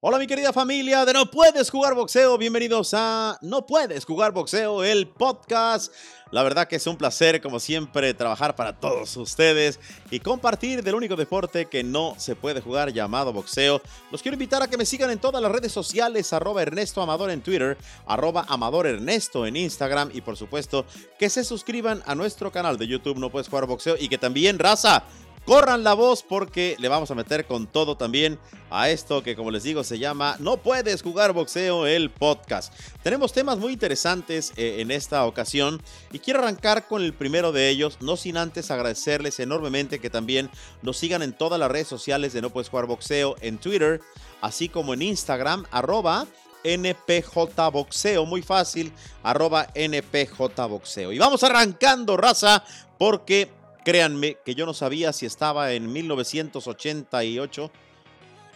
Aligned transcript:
Hola 0.00 0.20
mi 0.20 0.28
querida 0.28 0.52
familia 0.52 1.04
de 1.04 1.12
No 1.12 1.28
Puedes 1.28 1.70
Jugar 1.70 1.96
Boxeo, 1.96 2.38
bienvenidos 2.38 2.94
a 2.94 3.36
No 3.42 3.66
Puedes 3.66 4.04
Jugar 4.04 4.30
Boxeo, 4.30 4.84
el 4.84 5.08
podcast. 5.08 5.92
La 6.30 6.44
verdad 6.44 6.68
que 6.68 6.76
es 6.76 6.86
un 6.86 6.96
placer 6.96 7.40
como 7.40 7.58
siempre 7.58 8.14
trabajar 8.14 8.54
para 8.54 8.78
todos 8.78 9.16
ustedes 9.16 9.80
y 10.12 10.20
compartir 10.20 10.84
del 10.84 10.94
único 10.94 11.16
deporte 11.16 11.66
que 11.66 11.82
no 11.82 12.14
se 12.16 12.36
puede 12.36 12.60
jugar 12.60 12.92
llamado 12.92 13.32
boxeo. 13.32 13.82
Los 14.12 14.22
quiero 14.22 14.36
invitar 14.36 14.62
a 14.62 14.68
que 14.68 14.76
me 14.76 14.86
sigan 14.86 15.10
en 15.10 15.18
todas 15.18 15.42
las 15.42 15.50
redes 15.50 15.72
sociales, 15.72 16.32
arroba 16.32 16.62
Ernesto 16.62 17.02
Amador 17.02 17.30
en 17.30 17.42
Twitter, 17.42 17.76
arroba 18.06 18.46
Amador 18.48 18.86
Ernesto 18.86 19.46
en 19.46 19.56
Instagram 19.56 20.10
y 20.14 20.20
por 20.20 20.36
supuesto 20.36 20.86
que 21.18 21.28
se 21.28 21.42
suscriban 21.42 22.04
a 22.06 22.14
nuestro 22.14 22.52
canal 22.52 22.78
de 22.78 22.86
YouTube 22.86 23.18
No 23.18 23.30
Puedes 23.30 23.48
Jugar 23.48 23.66
Boxeo 23.66 23.96
y 23.98 24.08
que 24.08 24.18
también, 24.18 24.60
raza, 24.60 25.02
corran 25.48 25.82
la 25.82 25.94
voz 25.94 26.22
porque 26.22 26.76
le 26.78 26.88
vamos 26.88 27.10
a 27.10 27.14
meter 27.14 27.46
con 27.46 27.66
todo 27.66 27.96
también 27.96 28.38
a 28.68 28.90
esto 28.90 29.22
que 29.22 29.34
como 29.34 29.50
les 29.50 29.62
digo 29.62 29.82
se 29.82 29.98
llama 29.98 30.36
No 30.40 30.58
puedes 30.58 31.00
jugar 31.00 31.32
boxeo 31.32 31.86
el 31.86 32.10
podcast. 32.10 32.70
Tenemos 33.02 33.32
temas 33.32 33.56
muy 33.56 33.72
interesantes 33.72 34.52
eh, 34.58 34.82
en 34.82 34.90
esta 34.90 35.24
ocasión 35.24 35.80
y 36.12 36.18
quiero 36.18 36.40
arrancar 36.40 36.86
con 36.86 37.02
el 37.02 37.14
primero 37.14 37.50
de 37.50 37.70
ellos, 37.70 37.96
no 38.02 38.18
sin 38.18 38.36
antes 38.36 38.70
agradecerles 38.70 39.40
enormemente 39.40 40.00
que 40.00 40.10
también 40.10 40.50
nos 40.82 40.98
sigan 40.98 41.22
en 41.22 41.32
todas 41.32 41.58
las 41.58 41.70
redes 41.70 41.88
sociales 41.88 42.34
de 42.34 42.42
No 42.42 42.50
puedes 42.50 42.68
jugar 42.68 42.84
boxeo 42.84 43.34
en 43.40 43.56
Twitter, 43.56 44.02
así 44.42 44.68
como 44.68 44.92
en 44.92 45.00
Instagram, 45.00 45.64
arroba 45.70 46.26
NPJ 46.62 47.70
Boxeo, 47.72 48.26
muy 48.26 48.42
fácil, 48.42 48.92
arroba 49.22 49.68
NPJ 49.74 50.68
Boxeo. 50.68 51.10
Y 51.10 51.18
vamos 51.18 51.42
arrancando, 51.42 52.18
raza, 52.18 52.62
porque 52.98 53.56
Créanme 53.84 54.36
que 54.44 54.54
yo 54.54 54.66
no 54.66 54.74
sabía 54.74 55.12
si 55.12 55.26
estaba 55.26 55.72
en 55.72 55.92
1988, 55.92 57.70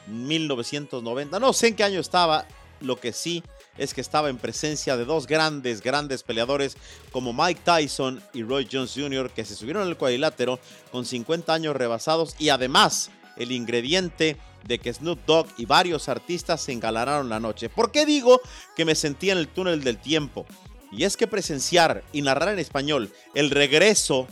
1990, 0.07 1.39
no 1.39 1.53
sé 1.53 1.69
en 1.69 1.77
qué 1.77 1.85
año 1.85 2.01
estaba. 2.01 2.47
Lo 2.81 2.97
que 2.97 3.13
sí 3.13 3.45
es 3.79 3.95
que 3.95 4.01
estaba 4.01 4.29
en 4.29 4.39
presencia 4.39 4.97
de 4.97 5.05
dos 5.05 5.29
grandes, 5.29 5.83
grandes 5.83 6.25
peleadores 6.25 6.77
como 7.13 7.33
Mike 7.33 7.61
Tyson 7.65 8.21
y 8.35 8.43
Roy 8.43 8.69
Jones 8.71 8.93
Jr., 8.97 9.31
que 9.31 9.45
se 9.45 9.55
subieron 9.55 9.87
al 9.87 9.97
cuadrilátero 9.97 10.59
con 10.91 11.07
50 11.07 11.55
años 11.55 11.77
rebasados 11.77 12.35
y 12.41 12.49
además 12.49 13.11
el 13.37 13.53
ingrediente 13.53 14.37
de 14.67 14.79
que 14.79 14.93
Snoop 14.93 15.21
Dogg 15.27 15.47
y 15.57 15.67
varios 15.67 16.09
artistas 16.09 16.61
se 16.61 16.73
engalanaron 16.73 17.29
la 17.29 17.41
noche. 17.41 17.69
¿Por 17.69 17.91
qué 17.91 18.07
digo 18.07 18.41
que 18.77 18.85
me 18.85 18.95
sentía 18.95 19.33
en 19.33 19.39
el 19.39 19.49
túnel 19.49 19.83
del 19.83 19.99
tiempo? 19.99 20.47
Y 20.91 21.05
es 21.05 21.17
que 21.17 21.27
presenciar 21.27 22.05
y 22.13 22.23
narrar 22.23 22.51
en 22.51 22.59
español 22.59 23.11
el 23.35 23.51
regreso 23.51 24.29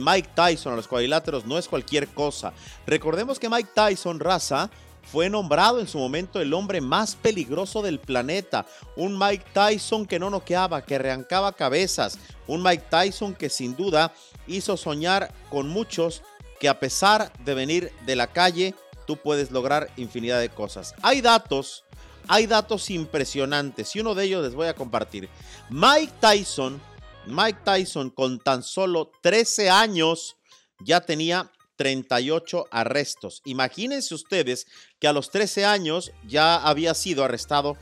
Mike 0.00 0.30
Tyson 0.34 0.72
a 0.72 0.76
los 0.76 0.88
cuadriláteros 0.88 1.44
no 1.44 1.58
es 1.58 1.68
cualquier 1.68 2.08
cosa. 2.08 2.52
Recordemos 2.86 3.38
que 3.38 3.48
Mike 3.48 3.70
Tyson, 3.74 4.20
raza, 4.20 4.70
fue 5.10 5.28
nombrado 5.28 5.80
en 5.80 5.88
su 5.88 5.98
momento 5.98 6.40
el 6.40 6.54
hombre 6.54 6.80
más 6.80 7.14
peligroso 7.14 7.82
del 7.82 8.00
planeta. 8.00 8.66
Un 8.96 9.18
Mike 9.18 9.44
Tyson 9.52 10.06
que 10.06 10.18
no 10.18 10.30
noqueaba, 10.30 10.82
que 10.82 10.96
arrancaba 10.96 11.52
cabezas. 11.52 12.18
Un 12.46 12.62
Mike 12.62 12.86
Tyson 12.90 13.34
que 13.34 13.50
sin 13.50 13.76
duda 13.76 14.12
hizo 14.46 14.76
soñar 14.76 15.32
con 15.50 15.68
muchos 15.68 16.22
que 16.58 16.68
a 16.68 16.80
pesar 16.80 17.32
de 17.44 17.54
venir 17.54 17.92
de 18.06 18.16
la 18.16 18.28
calle, 18.28 18.74
tú 19.06 19.16
puedes 19.16 19.50
lograr 19.50 19.90
infinidad 19.96 20.40
de 20.40 20.48
cosas. 20.48 20.94
Hay 21.02 21.20
datos, 21.20 21.84
hay 22.28 22.46
datos 22.46 22.90
impresionantes 22.90 23.94
y 23.94 24.00
uno 24.00 24.14
de 24.14 24.24
ellos 24.24 24.42
les 24.42 24.54
voy 24.54 24.68
a 24.68 24.74
compartir. 24.74 25.28
Mike 25.68 26.12
Tyson 26.20 26.80
Mike 27.26 27.60
Tyson 27.64 28.10
con 28.10 28.38
tan 28.38 28.62
solo 28.62 29.10
13 29.22 29.70
años 29.70 30.36
ya 30.80 31.00
tenía 31.00 31.50
38 31.76 32.66
arrestos. 32.70 33.42
Imagínense 33.44 34.14
ustedes 34.14 34.66
que 35.00 35.08
a 35.08 35.12
los 35.12 35.30
13 35.30 35.64
años 35.64 36.12
ya 36.26 36.56
había 36.56 36.94
sido 36.94 37.24
arrestado 37.24 37.76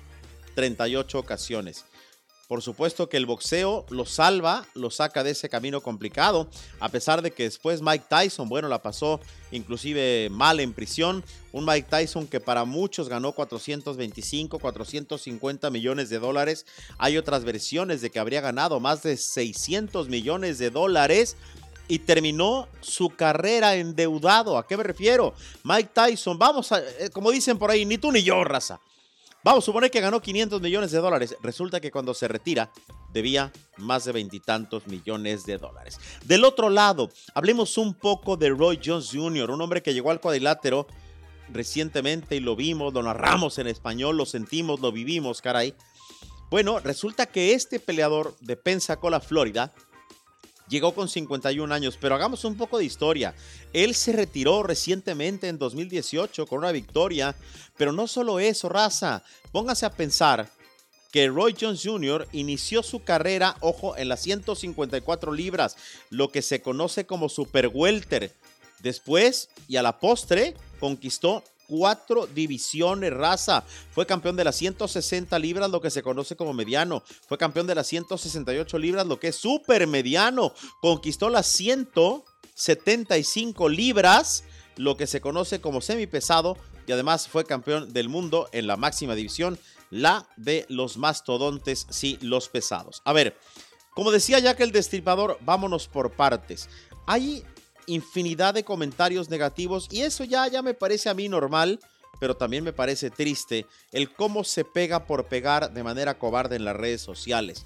38 0.55 1.19
ocasiones. 1.19 1.85
Por 2.53 2.61
supuesto 2.61 3.09
que 3.09 3.17
el 3.17 3.25
boxeo 3.25 3.87
lo 3.89 4.05
salva, 4.05 4.67
lo 4.75 4.91
saca 4.91 5.25
de 5.25 5.31
ese 5.31 5.49
camino 5.49 5.81
complicado, 5.81 6.49
a 6.81 6.91
pesar 6.91 7.23
de 7.23 7.31
que 7.31 7.45
después 7.45 7.81
Mike 7.81 8.05
Tyson, 8.11 8.47
bueno, 8.51 8.69
la 8.69 8.83
pasó 8.83 9.21
inclusive 9.53 10.29
mal 10.31 10.61
en 10.61 10.75
prisión. 10.75 11.25
Un 11.53 11.65
Mike 11.65 11.89
Tyson 11.89 12.27
que 12.27 12.41
para 12.41 12.67
muchos 12.67 13.09
ganó 13.09 13.33
425, 13.33 14.59
450 14.59 15.71
millones 15.71 16.11
de 16.11 16.19
dólares. 16.19 16.67
Hay 16.99 17.17
otras 17.17 17.45
versiones 17.45 18.03
de 18.03 18.11
que 18.11 18.19
habría 18.19 18.43
ganado 18.43 18.81
más 18.81 19.03
de 19.03 19.17
600 19.17 20.11
millones 20.11 20.59
de 20.59 20.69
dólares 20.69 21.39
y 21.89 22.01
terminó 22.01 22.69
su 22.83 23.17
carrera 23.17 23.77
endeudado. 23.77 24.59
¿A 24.59 24.67
qué 24.67 24.77
me 24.77 24.83
refiero? 24.83 25.33
Mike 25.65 25.89
Tyson, 25.95 26.39
vamos 26.39 26.71
a, 26.71 26.81
eh, 26.81 27.09
como 27.15 27.31
dicen 27.31 27.57
por 27.57 27.71
ahí, 27.71 27.87
ni 27.87 27.97
tú 27.97 28.13
ni 28.13 28.23
yo, 28.23 28.45
raza. 28.45 28.79
Vamos 29.45 29.65
a 29.65 29.67
suponer 29.67 29.91
que 29.91 30.01
ganó 30.01 30.21
500 30.21 30.61
millones 30.61 30.93
de 30.93 30.99
dólares. 30.99 31.37
Resulta 31.43 31.81
que 31.81 31.91
cuando 31.91 32.15
se 32.15 32.29
retira 32.29 32.71
debía 33.13 33.53
más 33.77 34.05
de 34.05 34.13
veintitantos 34.13 34.87
millones 34.87 35.45
de 35.45 35.59
dólares. 35.59 35.99
Del 36.25 36.45
otro 36.45 36.71
lado, 36.71 37.11
hablemos 37.35 37.77
un 37.77 37.95
poco 37.95 38.37
de 38.37 38.51
Roy 38.51 38.81
Jones 38.83 39.11
Jr., 39.13 39.51
un 39.51 39.61
hombre 39.61 39.83
que 39.83 39.95
llegó 39.95 40.11
al 40.11 40.21
cuadrilátero 40.21 40.87
recientemente 41.53 42.37
y 42.37 42.41
lo 42.41 42.57
vimos, 42.57 42.95
lo 42.95 43.03
narramos 43.03 43.59
en 43.59 43.67
español, 43.67 44.17
lo 44.17 44.27
sentimos, 44.27 44.81
lo 44.81 44.93
vivimos, 44.93 45.43
caray. 45.43 45.75
Bueno, 46.49 46.79
resulta 46.81 47.27
que 47.27 47.55
este 47.55 47.81
peleador 47.81 48.37
de 48.41 48.57
Pensacola, 48.57 49.21
Florida, 49.21 49.73
llegó 50.73 50.95
con 50.95 51.09
51 51.09 51.73
años, 51.73 51.99
pero 52.01 52.15
hagamos 52.15 52.45
un 52.45 52.57
poco 52.57 52.79
de 52.79 52.87
historia. 52.87 53.35
Él 53.73 53.95
se 53.95 54.13
retiró 54.13 54.63
recientemente 54.63 55.49
en 55.49 55.59
2018 55.59 56.47
con 56.47 56.59
una 56.59 56.73
victoria, 56.73 57.37
pero 57.77 57.93
no 57.93 58.09
solo 58.09 58.41
eso, 58.41 58.69
raza. 58.71 59.23
Póngase 59.53 59.85
a 59.85 59.91
pensar 59.91 60.51
que 61.13 61.29
Roy 61.29 61.55
Jones 61.61 61.83
Jr. 61.85 62.27
inició 62.33 62.83
su 62.83 63.05
carrera, 63.05 63.55
ojo, 63.61 63.97
en 63.99 64.09
las 64.09 64.23
154 64.23 65.33
libras, 65.33 65.77
lo 66.09 66.33
que 66.33 66.41
se 66.41 66.63
conoce 66.63 67.05
como 67.05 67.29
Super 67.29 67.71
Welter. 67.73 68.33
Después 68.81 69.51
y 69.69 69.77
a 69.77 69.83
la 69.83 70.01
postre 70.01 70.55
conquistó 70.81 71.45
cuatro 71.73 72.27
divisiones 72.27 73.15
raza. 73.15 73.65
Fue 73.93 74.05
campeón 74.05 74.37
de 74.37 74.45
las 74.45 74.57
160 74.57 75.39
libras, 75.39 75.71
lo 75.71 75.81
que 75.81 75.91
se 75.91 76.03
conoce 76.03 76.37
como 76.37 76.53
mediano. 76.53 77.03
Fue 77.27 77.39
campeón 77.39 77.67
de 77.67 77.75
las 77.75 77.87
168 77.87 78.79
libras, 78.79 79.07
lo 79.07 79.19
que 79.19 79.29
es 79.29 79.37
super 79.37 79.87
mediano. 79.87 80.53
Conquistó 80.83 81.31
las 81.31 81.47
175 81.47 83.71
libras, 83.71 84.45
lo 84.77 84.99
que 84.99 85.07
se 85.07 85.23
conoce 85.23 85.63
como 85.63 85.81
semipesado. 85.81 86.59
Y 86.87 86.93
además 86.93 87.27
fue 87.27 87.47
campeón 87.47 87.95
del 87.95 88.11
mundo 88.11 88.51
en 88.53 88.67
la 88.67 88.77
máxima 88.77 89.15
división, 89.15 89.59
la 89.89 90.29
de 90.37 90.67
los 90.69 90.99
mastodontes, 90.99 91.87
sí, 91.89 92.19
los 92.21 92.51
pesados. 92.51 93.01
A 93.07 93.15
ver, 93.15 93.39
como 93.95 94.11
decía 94.11 94.41
ya 94.41 94.57
que 94.57 94.65
el 94.65 94.73
destripador, 94.73 95.39
vámonos 95.41 95.89
por 95.89 96.13
partes. 96.13 96.69
Hay 97.07 97.43
infinidad 97.87 98.55
de 98.55 98.65
comentarios 98.65 99.31
negativos 99.31 99.89
y 99.91 100.03
eso 100.03 100.25
ya, 100.25 100.47
ya 100.49 100.63
me 100.63 100.75
parece 100.75 101.09
a 101.09 101.15
mí 101.15 101.29
normal, 101.29 101.81
pero 102.21 102.37
también 102.37 102.65
me 102.65 102.73
parece 102.73 103.11
triste 103.11 103.67
el 103.91 104.13
cómo 104.13 104.45
se 104.45 104.65
pega 104.65 105.07
por 105.07 105.27
pegar 105.27 105.73
de 105.73 105.83
manera 105.83 106.19
cobarde 106.19 106.57
en 106.57 106.65
las 106.65 106.77
redes 106.77 107.01
sociales. 107.01 107.65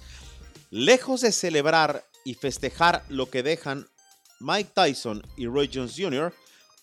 Lejos 0.70 1.20
de 1.20 1.32
celebrar 1.32 2.04
y 2.24 2.34
festejar 2.34 3.04
lo 3.08 3.30
que 3.30 3.42
dejan 3.42 3.86
Mike 4.40 4.70
Tyson 4.74 5.22
y 5.36 5.46
Roy 5.46 5.70
Jones 5.72 5.94
Jr., 5.96 6.32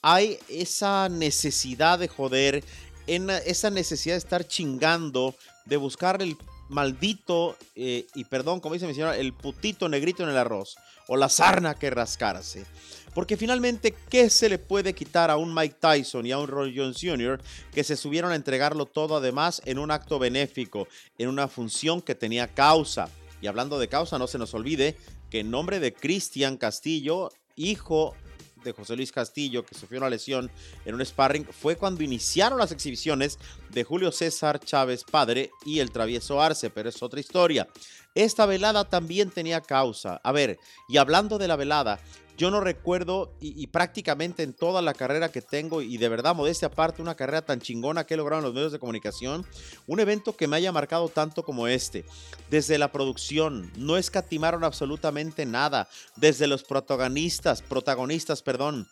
hay 0.02 0.38
esa 0.50 1.08
necesidad 1.10 1.98
de 1.98 2.10
joder, 2.10 2.64
esa 3.08 3.70
necesidad 3.70 4.16
de 4.16 4.20
estar 4.20 4.46
chingando, 4.46 5.34
de 5.66 5.78
buscar 5.78 6.22
el 6.22 6.38
maldito, 6.70 7.58
eh, 7.76 8.06
y 8.14 8.26
perdón, 8.26 8.60
como 8.60 8.74
dice 8.74 8.88
mi 8.88 8.94
señora, 8.94 9.18
el 9.18 9.34
putito 9.34 9.88
negrito 9.88 10.24
en 10.24 10.30
el 10.30 10.38
arroz, 10.38 10.76
o 11.08 11.16
la 11.16 11.30
sarna 11.30 11.76
que 11.76 11.90
rascarse. 11.90 12.66
Porque 13.14 13.38
finalmente, 13.38 13.94
¿qué 14.10 14.30
se 14.30 14.50
le 14.50 14.58
puede 14.58 14.94
quitar 14.94 15.30
a 15.30 15.38
un 15.38 15.54
Mike 15.54 15.78
Tyson 15.80 16.26
y 16.26 16.32
a 16.32 16.40
un 16.40 16.48
Roy 16.48 16.74
Jones 16.76 16.98
Jr. 17.02 17.42
que 17.72 17.84
se 17.84 17.96
subieron 17.96 18.32
a 18.32 18.36
entregarlo 18.36 18.86
todo 18.86 19.18
además 19.18 19.62
en 19.66 19.80
un 19.80 19.92
acto 19.92 20.20
benéfico, 20.20 20.88
en 21.18 21.30
una 21.30 21.48
función 21.48 22.02
que 22.02 22.16
tenía 22.16 22.48
causa? 22.48 23.10
Y 23.42 23.48
hablando 23.48 23.78
de 23.78 23.88
causa, 23.88 24.18
no 24.18 24.28
se 24.28 24.38
nos 24.38 24.54
olvide 24.54 24.96
que 25.30 25.42
en 25.42 25.52
nombre 25.52 25.80
de 25.80 25.94
Cristian 25.94 26.58
Castillo, 26.58 27.32
hijo 27.56 28.16
de 28.64 28.72
José 28.72 28.96
Luis 28.96 29.12
Castillo, 29.12 29.66
que 29.66 29.76
sufrió 29.76 30.00
una 30.00 30.10
lesión 30.10 30.50
en 30.86 30.96
un 30.96 31.06
sparring, 31.06 31.46
fue 31.46 31.76
cuando 31.76 32.04
iniciaron 32.04 32.58
las 32.58 32.72
exhibiciones 32.72 33.38
de 33.70 33.84
Julio 33.84 34.12
César 34.12 34.60
Chávez 34.60 35.04
padre 35.04 35.52
y 35.66 35.80
el 35.80 35.92
travieso 35.92 36.42
Arce, 36.42 36.70
pero 36.70 36.90
es 36.90 37.04
otra 37.04 37.20
historia. 37.20 37.68
Esta 38.16 38.46
velada 38.46 38.88
también 38.88 39.32
tenía 39.32 39.62
causa. 39.62 40.22
A 40.24 40.32
ver, 40.32 40.60
y 40.88 40.98
hablando 40.98 41.38
de 41.38 41.48
la 41.48 41.56
velada, 41.56 42.00
yo 42.38 42.50
no 42.50 42.60
recuerdo 42.60 43.32
y, 43.40 43.68
prácticamente 43.68 44.44
en 44.44 44.54
toda 44.54 44.82
la 44.82 44.94
carrera 44.94 45.32
que 45.32 45.42
tengo 45.42 45.82
y 45.82 45.98
de 45.98 46.10
verdad 46.10 46.36
modestia 46.36 46.68
aparte 46.68 47.02
una 47.02 47.16
carrera 47.16 47.44
tan 47.44 47.62
chingona 47.62 48.06
que 48.06 48.16
he 48.16 48.18
logrado 48.18 48.40
en 48.40 48.46
los 48.46 48.54
medios 48.54 48.72
de 48.72 48.80
comunicación, 48.80 49.46
un 49.88 50.00
evento 50.00 50.36
que 50.36 50.48
me 50.48 50.58
haya 50.58 50.72
marcado 50.72 51.10
tanto 51.10 51.44
como 51.44 51.68
este. 51.68 52.06
Desde 52.50 52.78
la 52.78 52.92
producción 52.92 53.72
no 53.78 53.98
escatimaron 53.98 54.64
absolutamente 54.64 55.46
nada, 55.46 55.88
desde 56.16 56.48
los 56.48 56.64
protagonistas, 56.64 57.62
protagonistas, 57.62 58.42
perdón, 58.42 58.88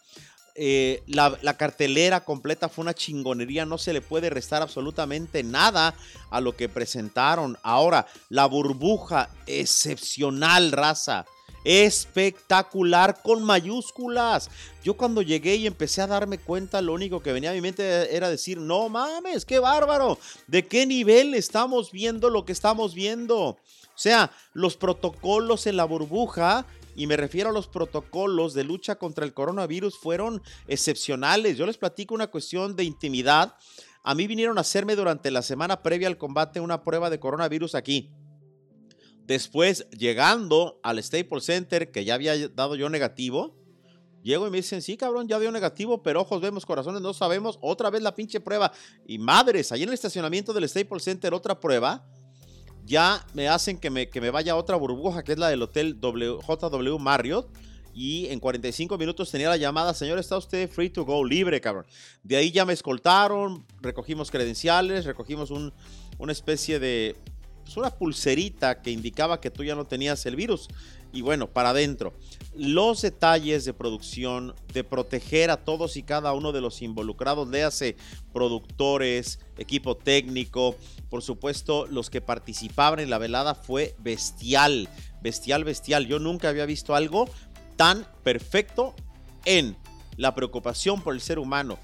Eh, 0.54 1.02
la, 1.08 1.38
la, 1.42 1.56
cartelera 1.56 2.26
completa 2.26 2.68
fue 2.68 2.82
una 2.82 2.94
chingonería, 2.94 3.66
no 3.66 3.78
se 3.78 3.94
le 3.94 4.02
puede 4.02 4.30
restar 4.30 4.62
absolutamente 4.62 5.44
nada 5.44 5.96
a 6.30 6.42
lo 6.42 6.58
que 6.58 6.68
presentaron. 6.68 7.58
Ahora, 7.64 8.06
la 8.28 8.48
burbuja, 8.48 9.30
excepcional 9.48 10.74
raza 10.74 11.26
espectacular 11.64 13.22
con 13.22 13.44
mayúsculas. 13.44 14.50
Yo 14.84 14.96
cuando 14.96 15.22
llegué 15.22 15.56
y 15.56 15.68
empecé 15.68 16.02
a 16.02 16.08
darme 16.08 16.38
cuenta, 16.38 16.82
lo 16.82 16.94
único 16.94 17.22
que 17.22 17.34
venía 17.34 17.52
a 17.52 17.54
mi 17.54 17.62
mente 17.62 18.16
era 18.16 18.30
decir, 18.30 18.60
no 18.60 18.90
mames, 18.90 19.46
qué 19.46 19.60
bárbaro, 19.60 20.18
¿de 20.48 20.66
qué 20.68 20.86
nivel 20.86 21.34
estamos 21.34 21.92
viendo 21.92 22.30
lo 22.30 22.46
que 22.46 22.52
estamos 22.52 22.94
viendo? 22.96 23.40
O 23.40 23.58
sea, 23.96 24.32
los 24.54 24.78
protocolos 24.78 25.68
en 25.68 25.78
la 25.78 25.86
burbuja 25.86 26.66
y 26.96 27.08
me 27.08 27.18
refiero 27.18 27.50
a 27.50 27.54
los 27.54 27.68
protocolos 27.68 28.54
de 28.54 28.64
lucha 28.64 28.96
contra 28.96 29.26
el 29.26 29.34
coronavirus, 29.34 29.98
fueron 29.98 30.42
excepcionales. 30.68 31.58
Yo 31.58 31.66
les 31.66 31.78
platico 31.78 32.14
una 32.14 32.28
cuestión 32.28 32.76
de 32.76 32.84
intimidad. 32.84 33.56
A 34.04 34.16
mí 34.16 34.28
vinieron 34.28 34.58
a 34.58 34.62
hacerme 34.62 34.96
durante 34.96 35.32
la 35.32 35.42
semana 35.42 35.84
previa 35.84 36.08
al 36.08 36.18
combate 36.18 36.60
una 36.60 36.84
prueba 36.84 37.10
de 37.10 37.20
coronavirus 37.20 37.76
aquí. 37.76 38.10
Después, 39.32 39.88
llegando 39.92 40.82
al 40.84 41.02
Staples 41.02 41.46
Center, 41.46 41.90
que 41.90 42.04
ya 42.04 42.16
había 42.16 42.50
dado 42.50 42.76
yo 42.76 42.90
negativo, 42.90 43.56
llego 44.24 44.46
y 44.46 44.52
me 44.52 44.58
dicen, 44.58 44.82
sí, 44.82 44.98
cabrón, 44.98 45.30
ya 45.30 45.40
dio 45.40 45.54
negativo, 45.54 46.04
pero 46.04 46.20
ojos 46.20 46.42
vemos, 46.42 46.66
corazones 46.66 47.02
no 47.02 47.14
sabemos, 47.14 47.58
otra 47.62 47.90
vez 47.90 48.02
la 48.02 48.14
pinche 48.14 48.42
prueba. 48.42 48.74
Y 49.08 49.20
madres, 49.20 49.72
ahí 49.72 49.84
en 49.84 49.88
el 49.88 49.94
estacionamiento 49.94 50.52
del 50.52 50.68
Staples 50.68 51.06
Center, 51.06 51.34
otra 51.34 51.58
prueba, 51.62 52.06
ya 52.84 53.26
me 53.34 53.48
hacen 53.48 53.78
que 53.78 53.90
me, 53.90 54.10
que 54.10 54.20
me 54.20 54.32
vaya 54.32 54.52
a 54.52 54.58
otra 54.58 54.76
burbuja, 54.76 55.24
que 55.24 55.32
es 55.32 55.38
la 55.38 55.48
del 55.48 55.62
hotel 55.62 55.98
JW 55.98 57.00
Marriott. 57.00 57.48
Y 57.94 58.26
en 58.28 58.42
45 58.42 58.98
minutos 58.98 59.32
tenía 59.32 59.48
la 59.48 59.56
llamada, 59.56 59.94
señor, 59.94 60.20
está 60.20 60.36
usted 60.36 60.70
free 60.70 60.90
to 60.90 61.06
go, 61.06 61.24
libre, 61.24 61.62
cabrón. 61.62 61.86
De 62.22 62.36
ahí 62.36 62.52
ya 62.52 62.66
me 62.66 62.74
escoltaron, 62.74 63.66
recogimos 63.80 64.30
credenciales, 64.30 65.06
recogimos 65.06 65.52
un, 65.52 65.72
una 66.18 66.34
especie 66.34 66.80
de, 66.80 67.16
una 67.78 67.90
pulserita 67.90 68.82
que 68.82 68.92
indicaba 68.92 69.42
que 69.42 69.52
tú 69.52 69.64
ya 69.64 69.76
no 69.76 69.86
tenías 69.86 70.26
el 70.26 70.36
virus. 70.36 70.68
Y 71.14 71.22
bueno, 71.22 71.48
para 71.48 71.72
adentro. 71.72 72.14
Los 72.56 73.02
detalles 73.02 73.66
de 73.66 73.74
producción, 73.74 74.56
de 74.74 74.84
proteger 74.84 75.50
a 75.52 75.58
todos 75.58 75.98
y 75.98 76.04
cada 76.04 76.34
uno 76.34 76.52
de 76.52 76.62
los 76.62 76.82
involucrados, 76.82 77.50
léase 77.50 77.98
productores, 78.34 79.40
equipo 79.58 79.98
técnico, 79.98 80.76
por 81.10 81.22
supuesto, 81.22 81.86
los 81.88 82.10
que 82.10 82.22
participaban 82.22 83.00
en 83.00 83.10
la 83.10 83.18
velada 83.18 83.56
fue 83.56 83.96
bestial, 84.00 84.88
bestial, 85.22 85.66
bestial. 85.66 86.08
Yo 86.08 86.20
nunca 86.20 86.50
había 86.50 86.66
visto 86.66 86.96
algo 86.96 87.30
tan 87.76 88.08
perfecto 88.24 88.96
en 89.44 89.76
la 90.18 90.34
preocupación 90.36 91.02
por 91.02 91.14
el 91.14 91.22
ser 91.22 91.40
humano, 91.40 91.80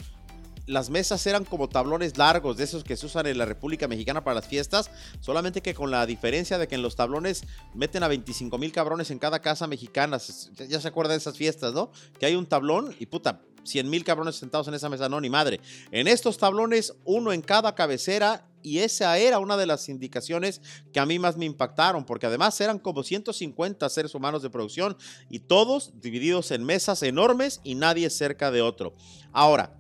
las 0.68 0.90
mesas 0.90 1.26
eran 1.26 1.46
como 1.46 1.70
tablones 1.70 2.18
largos, 2.18 2.58
de 2.58 2.66
esos 2.66 2.84
que 2.84 2.98
se 2.98 3.06
usan 3.06 3.26
en 3.26 3.38
la 3.38 3.46
República 3.46 3.88
Mexicana 3.88 4.24
para 4.24 4.36
las 4.36 4.48
fiestas, 4.48 4.92
solamente 5.22 5.62
que 5.62 5.74
con 5.74 5.90
la 5.90 6.06
diferencia 6.06 6.58
de 6.58 6.68
que 6.68 6.76
en 6.76 6.82
los 6.82 6.96
tablones 6.96 7.44
meten 7.74 8.04
a 8.04 8.08
25 8.08 8.58
mil 8.58 8.72
cabrones 8.72 9.10
en 9.10 9.18
cada 9.18 9.42
casa 9.42 9.66
mexicana. 9.66 10.20
Ya 10.68 10.80
se 10.80 10.88
acuerda 10.88 11.14
de 11.14 11.18
esas 11.18 11.38
fiestas, 11.38 11.74
¿no? 11.74 11.92
Que 12.20 12.26
hay 12.28 12.36
un 12.36 12.46
tablón 12.46 12.94
y 13.00 13.06
puta, 13.06 13.42
100 13.64 13.90
mil 13.90 14.04
cabrones 14.04 14.36
sentados 14.36 14.68
en 14.68 14.74
esa 14.74 14.90
mesa, 14.90 15.10
no, 15.10 15.22
ni 15.22 15.30
madre. 15.30 15.60
En 15.92 16.08
estos 16.08 16.38
tablones, 16.38 16.94
uno 17.06 17.32
en 17.32 17.42
cada 17.42 17.76
cabecera 17.76 18.46
y 18.62 18.80
esa 18.80 19.18
era 19.18 19.40
una 19.40 19.56
de 19.56 19.66
las 19.66 19.88
indicaciones 19.88 20.62
que 20.92 21.00
a 21.00 21.06
mí 21.06 21.20
más 21.20 21.38
me 21.38 21.46
impactaron, 21.46 22.06
porque 22.06 22.26
además 22.26 22.60
eran 22.60 22.80
como 22.80 23.04
150 23.04 23.88
seres 23.90 24.14
humanos 24.16 24.42
de 24.42 24.50
producción 24.50 24.98
y 25.30 25.40
todos 25.40 26.02
divididos 26.02 26.52
en 26.52 26.66
mesas 26.66 27.04
enormes 27.04 27.62
y 27.64 27.76
nadie 27.76 28.10
cerca 28.10 28.52
de 28.52 28.62
otro. 28.62 28.94
Ahora, 29.32 29.78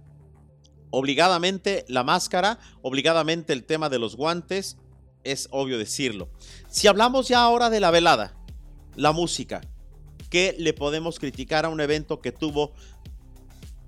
Obligadamente 0.89 1.86
la 1.88 2.04
máscara, 2.04 2.60
obligadamente 2.81 3.54
el 3.54 3.66
tema 3.66 3.89
de 3.89 4.00
los 4.00 4.16
guantes, 4.16 4.78
es 5.24 5.48
obvio 5.51 5.78
decirlo. 5.78 6.30
Si 6.69 6.88
hablamos 6.88 7.28
ya 7.28 7.42
ahora 7.42 7.69
de 7.69 7.80
la 7.80 7.92
velada, 7.92 8.36
la 8.95 9.12
música, 9.12 9.62
¿qué 10.30 10.56
le 10.57 10.74
podemos 10.74 11.19
criticar 11.19 11.66
a 11.66 11.69
un 11.69 11.81
evento 11.81 12.22
que 12.22 12.31
tuvo 12.31 12.74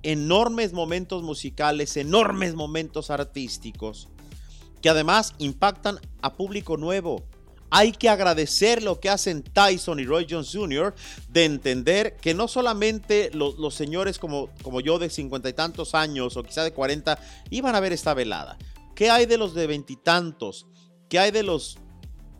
enormes 0.03 0.73
momentos 0.73 1.23
musicales, 1.23 1.97
enormes 1.97 2.55
momentos 2.55 3.09
artísticos, 3.09 4.09
que 4.81 4.89
además 4.89 5.33
impactan 5.39 5.99
a 6.21 6.35
público 6.35 6.77
nuevo? 6.77 7.23
Hay 7.71 7.91
que 7.91 8.09
agradecer 8.09 8.83
lo 8.83 8.99
que 8.99 9.09
hacen 9.09 9.43
Tyson 9.43 9.99
y 9.99 10.05
Roy 10.05 10.25
Jones 10.29 10.51
Jr. 10.51 10.93
de 11.29 11.45
entender 11.45 12.17
que 12.17 12.33
no 12.33 12.47
solamente 12.47 13.29
los, 13.33 13.73
señores 13.73 14.19
como, 14.19 14.49
como 14.63 14.81
yo 14.81 14.99
de 14.99 15.09
cincuenta 15.09 15.49
y 15.49 15.53
tantos 15.53 15.95
años 15.95 16.35
o 16.37 16.43
quizá 16.43 16.63
de 16.63 16.73
cuarenta 16.73 17.19
iban 17.49 17.75
a 17.75 17.79
ver 17.79 17.93
esta 17.93 18.13
velada. 18.13 18.57
¿Qué 18.95 19.09
hay 19.09 19.25
de 19.25 19.37
los 19.37 19.53
de 19.53 19.67
veintitantos? 19.67 20.67
¿Qué 21.07 21.19
hay 21.19 21.31
de 21.31 21.43
los 21.43 21.77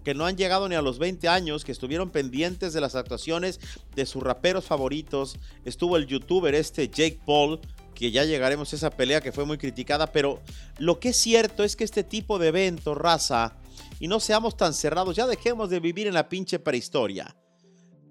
que 0.04 0.14
no 0.14 0.26
han 0.26 0.38
llegado 0.38 0.68
ni 0.68 0.76
a 0.76 0.82
los 0.82 0.98
20 0.98 1.28
años, 1.28 1.64
que 1.64 1.72
estuvieron 1.72 2.10
pendientes 2.10 2.74
de 2.74 2.82
las 2.82 2.96
actuaciones 2.96 3.60
de 3.96 4.06
sus 4.06 4.24
raperos 4.24 4.66
favoritos? 4.66 5.38
Estuvo 5.66 5.98
el 5.98 6.08
youtuber 6.08 6.56
este 6.56 6.90
Jake 6.90 7.20
Paul, 7.26 7.60
que 7.96 8.12
ya 8.12 8.26
llegaremos 8.26 8.74
a 8.74 8.76
esa 8.76 8.90
pelea 8.90 9.22
que 9.22 9.32
fue 9.32 9.46
muy 9.46 9.58
criticada, 9.58 10.12
pero 10.12 10.42
lo 10.78 11.00
que 11.00 11.10
es 11.10 11.18
cierto 11.18 11.64
es 11.64 11.76
que 11.76 11.84
este 11.84 12.04
tipo 12.04 12.40
de 12.40 12.48
evento, 12.48 12.96
raza, 12.96 13.56
y 14.00 14.08
no 14.08 14.20
seamos 14.20 14.56
tan 14.56 14.74
cerrados, 14.74 15.16
ya 15.16 15.28
dejemos 15.28 15.70
de 15.70 15.80
vivir 15.80 16.08
en 16.08 16.14
la 16.14 16.30
pinche 16.30 16.58
prehistoria. 16.60 17.36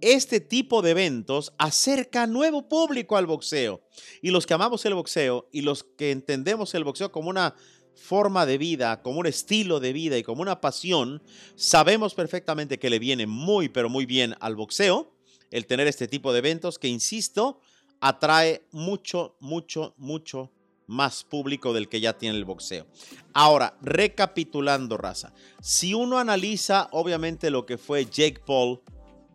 Este 0.00 0.38
tipo 0.38 0.80
de 0.80 0.90
eventos 0.90 1.52
acerca 1.58 2.26
nuevo 2.26 2.68
público 2.68 3.16
al 3.16 3.26
boxeo. 3.26 3.82
Y 4.22 4.30
los 4.30 4.46
que 4.46 4.54
amamos 4.54 4.84
el 4.84 4.94
boxeo 4.94 5.48
y 5.50 5.62
los 5.62 5.82
que 5.82 6.12
entendemos 6.12 6.74
el 6.74 6.84
boxeo 6.84 7.10
como 7.10 7.30
una 7.30 7.56
forma 7.96 8.46
de 8.46 8.58
vida, 8.58 9.02
como 9.02 9.18
un 9.18 9.26
estilo 9.26 9.80
de 9.80 9.92
vida 9.92 10.16
y 10.16 10.22
como 10.22 10.42
una 10.42 10.60
pasión, 10.60 11.20
sabemos 11.56 12.14
perfectamente 12.14 12.78
que 12.78 12.90
le 12.90 13.00
viene 13.00 13.26
muy, 13.26 13.68
pero 13.68 13.88
muy 13.88 14.06
bien 14.06 14.36
al 14.40 14.54
boxeo 14.54 15.14
el 15.50 15.66
tener 15.66 15.86
este 15.86 16.06
tipo 16.06 16.32
de 16.32 16.38
eventos 16.38 16.78
que, 16.78 16.88
insisto, 16.88 17.60
atrae 18.00 18.66
mucho, 18.70 19.36
mucho, 19.40 19.94
mucho 19.96 20.52
más 20.88 21.22
público 21.22 21.72
del 21.72 21.88
que 21.88 22.00
ya 22.00 22.14
tiene 22.14 22.36
el 22.36 22.44
boxeo. 22.44 22.86
Ahora, 23.32 23.76
recapitulando, 23.80 24.96
raza, 24.96 25.32
si 25.60 25.94
uno 25.94 26.18
analiza 26.18 26.88
obviamente 26.90 27.50
lo 27.50 27.64
que 27.66 27.78
fue 27.78 28.06
Jake 28.06 28.40
Paul 28.44 28.80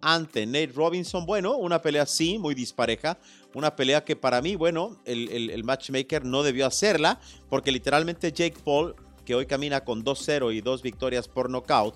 ante 0.01 0.45
Nate 0.45 0.73
Robinson, 0.75 1.25
bueno, 1.25 1.55
una 1.55 1.81
pelea 1.81 2.05
sí, 2.05 2.37
muy 2.37 2.55
dispareja, 2.55 3.17
una 3.53 3.75
pelea 3.75 4.03
que 4.03 4.17
para 4.17 4.41
mí, 4.41 4.55
bueno, 4.55 4.99
el, 5.05 5.63
matchmaker 5.63 6.25
no 6.25 6.43
debió 6.43 6.65
hacerla, 6.65 7.21
porque 7.49 7.71
literalmente 7.71 8.33
Jake 8.33 8.57
Paul, 8.65 8.95
que 9.23 9.35
hoy 9.35 9.45
camina 9.45 9.85
con 9.85 10.03
2-0 10.03 10.53
y 10.53 10.59
dos 10.59 10.81
victorias 10.81 11.29
por 11.29 11.49
nocaut, 11.49 11.95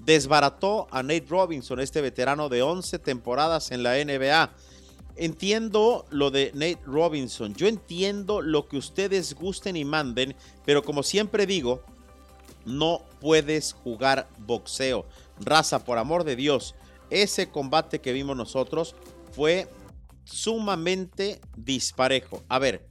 desbarató 0.00 0.86
a 0.90 1.02
Nate 1.02 1.26
Robinson, 1.28 1.80
este 1.80 2.00
veterano 2.00 2.48
de 2.48 2.62
11 2.62 2.98
temporadas 3.00 3.70
en 3.70 3.82
la 3.82 4.02
NBA 4.02 4.54
entiendo 5.16 6.04
lo 6.10 6.30
de 6.30 6.50
Nate 6.54 6.80
Robinson, 6.86 7.54
yo 7.54 7.66
entiendo 7.66 8.40
lo 8.40 8.68
que 8.68 8.76
ustedes 8.76 9.34
gusten 9.34 9.76
y 9.76 9.84
manden, 9.84 10.34
pero 10.64 10.82
como 10.82 11.02
siempre 11.02 11.46
digo, 11.46 11.82
no 12.64 13.02
puedes 13.20 13.72
jugar 13.72 14.28
boxeo. 14.38 15.06
Raza, 15.40 15.84
por 15.84 15.98
amor 15.98 16.24
de 16.24 16.36
Dios, 16.36 16.74
ese 17.10 17.50
combate 17.50 18.00
que 18.00 18.12
vimos 18.12 18.36
nosotros 18.36 18.94
fue 19.32 19.68
sumamente 20.24 21.40
disparejo. 21.56 22.42
A 22.48 22.58
ver, 22.58 22.86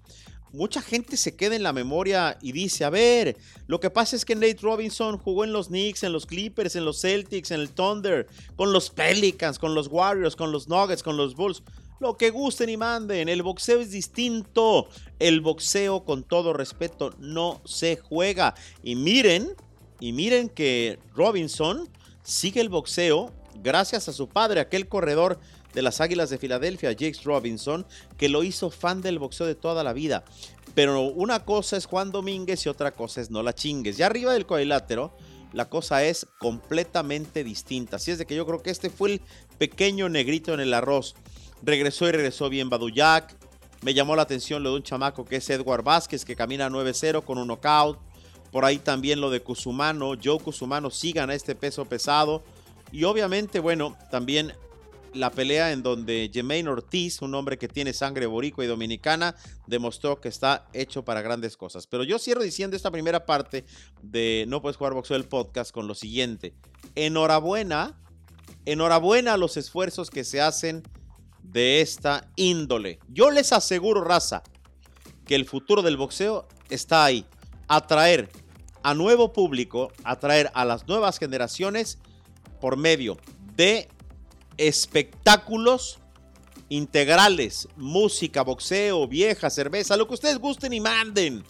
mucha 0.51 0.81
gente 0.81 1.17
se 1.17 1.35
queda 1.35 1.55
en 1.55 1.63
la 1.63 1.73
memoria 1.73 2.37
y 2.41 2.51
dice, 2.51 2.83
a 2.83 2.89
ver, 2.89 3.37
lo 3.67 3.79
que 3.79 3.89
pasa 3.89 4.15
es 4.15 4.25
que 4.25 4.35
Nate 4.35 4.59
Robinson 4.61 5.17
jugó 5.17 5.43
en 5.43 5.53
los 5.53 5.67
Knicks, 5.67 6.03
en 6.03 6.11
los 6.11 6.25
Clippers, 6.25 6.75
en 6.75 6.85
los 6.85 7.01
Celtics, 7.01 7.51
en 7.51 7.61
el 7.61 7.69
Thunder, 7.69 8.27
con 8.55 8.73
los 8.73 8.89
Pelicans, 8.89 9.57
con 9.57 9.73
los 9.73 9.87
Warriors, 9.87 10.35
con 10.35 10.51
los 10.51 10.67
Nuggets, 10.67 11.03
con 11.03 11.17
los 11.17 11.35
Bulls 11.35 11.63
lo 12.01 12.17
que 12.17 12.31
gusten 12.31 12.67
y 12.69 12.77
manden. 12.77 13.29
El 13.29 13.43
boxeo 13.43 13.79
es 13.79 13.91
distinto. 13.91 14.87
El 15.19 15.39
boxeo, 15.39 16.03
con 16.03 16.23
todo 16.23 16.51
respeto, 16.51 17.13
no 17.19 17.61
se 17.63 17.95
juega. 17.95 18.55
Y 18.83 18.95
miren, 18.95 19.53
y 19.99 20.11
miren 20.11 20.49
que 20.49 20.99
Robinson 21.15 21.87
sigue 22.23 22.59
el 22.59 22.69
boxeo 22.69 23.31
gracias 23.63 24.09
a 24.09 24.13
su 24.13 24.27
padre, 24.27 24.59
aquel 24.59 24.87
corredor 24.87 25.39
de 25.73 25.83
las 25.83 26.01
Águilas 26.01 26.29
de 26.29 26.39
Filadelfia, 26.39 26.89
Jakes 26.89 27.23
Robinson, 27.23 27.85
que 28.17 28.29
lo 28.29 28.43
hizo 28.43 28.71
fan 28.71 29.01
del 29.01 29.19
boxeo 29.19 29.45
de 29.45 29.55
toda 29.55 29.83
la 29.83 29.93
vida. 29.93 30.23
Pero 30.73 31.01
una 31.03 31.45
cosa 31.45 31.77
es 31.77 31.85
Juan 31.85 32.11
Domínguez 32.11 32.65
y 32.65 32.69
otra 32.69 32.91
cosa 32.91 33.21
es 33.21 33.29
no 33.29 33.43
la 33.43 33.53
chingues. 33.53 33.97
Ya 33.97 34.07
arriba 34.07 34.33
del 34.33 34.47
cuadrilátero, 34.47 35.13
la 35.53 35.69
cosa 35.69 36.03
es 36.03 36.25
completamente 36.39 37.43
distinta. 37.43 37.97
Así 37.97 38.09
es 38.09 38.17
de 38.17 38.25
que 38.25 38.35
yo 38.35 38.45
creo 38.45 38.61
que 38.63 38.71
este 38.71 38.89
fue 38.89 39.13
el 39.13 39.21
pequeño 39.59 40.09
negrito 40.09 40.53
en 40.53 40.61
el 40.61 40.73
arroz. 40.73 41.15
Regresó 41.63 42.07
y 42.07 42.11
regresó 42.11 42.49
bien 42.49 42.69
Baduyak. 42.69 43.35
Me 43.81 43.93
llamó 43.93 44.15
la 44.15 44.23
atención 44.23 44.63
lo 44.63 44.71
de 44.71 44.75
un 44.77 44.83
chamaco 44.83 45.25
que 45.25 45.37
es 45.37 45.49
Edward 45.49 45.83
Vázquez, 45.83 46.25
que 46.25 46.35
camina 46.35 46.69
9-0 46.69 47.23
con 47.23 47.37
un 47.37 47.47
knockout. 47.47 47.97
Por 48.51 48.65
ahí 48.65 48.77
también 48.77 49.21
lo 49.21 49.29
de 49.29 49.41
Cusumano. 49.41 50.13
Joe 50.21 50.39
Cusumano 50.39 50.89
sigan 50.89 51.29
a 51.29 51.35
este 51.35 51.55
peso 51.55 51.85
pesado. 51.85 52.43
Y 52.91 53.05
obviamente, 53.05 53.59
bueno, 53.59 53.97
también 54.11 54.53
la 55.13 55.29
pelea 55.31 55.71
en 55.71 55.83
donde 55.83 56.29
Jermaine 56.33 56.69
Ortiz, 56.69 57.21
un 57.21 57.35
hombre 57.35 57.57
que 57.57 57.67
tiene 57.67 57.93
sangre 57.93 58.25
boricua 58.25 58.63
y 58.63 58.67
dominicana, 58.67 59.35
demostró 59.67 60.19
que 60.19 60.29
está 60.29 60.67
hecho 60.73 61.03
para 61.03 61.21
grandes 61.21 61.57
cosas. 61.57 61.87
Pero 61.87 62.03
yo 62.03 62.19
cierro 62.19 62.43
diciendo 62.43 62.75
esta 62.75 62.91
primera 62.91 63.25
parte 63.25 63.65
de 64.01 64.45
No 64.47 64.61
Puedes 64.61 64.77
Jugar 64.77 64.93
Boxeo 64.93 65.17
del 65.17 65.27
podcast 65.27 65.71
con 65.71 65.87
lo 65.87 65.95
siguiente. 65.95 66.53
Enhorabuena, 66.95 67.97
enhorabuena 68.65 69.33
a 69.33 69.37
los 69.37 69.57
esfuerzos 69.57 70.09
que 70.09 70.23
se 70.23 70.41
hacen 70.41 70.83
de 71.43 71.81
esta 71.81 72.27
índole. 72.35 72.99
Yo 73.09 73.31
les 73.31 73.53
aseguro, 73.53 74.03
raza, 74.03 74.43
que 75.25 75.35
el 75.35 75.45
futuro 75.45 75.81
del 75.81 75.97
boxeo 75.97 76.47
está 76.69 77.05
ahí. 77.05 77.25
Atraer 77.67 78.29
a 78.83 78.93
nuevo 78.93 79.31
público, 79.33 79.91
atraer 80.03 80.51
a 80.53 80.65
las 80.65 80.87
nuevas 80.87 81.19
generaciones 81.19 81.99
por 82.59 82.77
medio 82.77 83.17
de 83.55 83.87
espectáculos 84.57 85.99
integrales, 86.69 87.67
música, 87.75 88.43
boxeo, 88.43 89.07
vieja, 89.07 89.49
cerveza, 89.49 89.97
lo 89.97 90.07
que 90.07 90.13
ustedes 90.13 90.39
gusten 90.39 90.73
y 90.73 90.79
manden. 90.79 91.43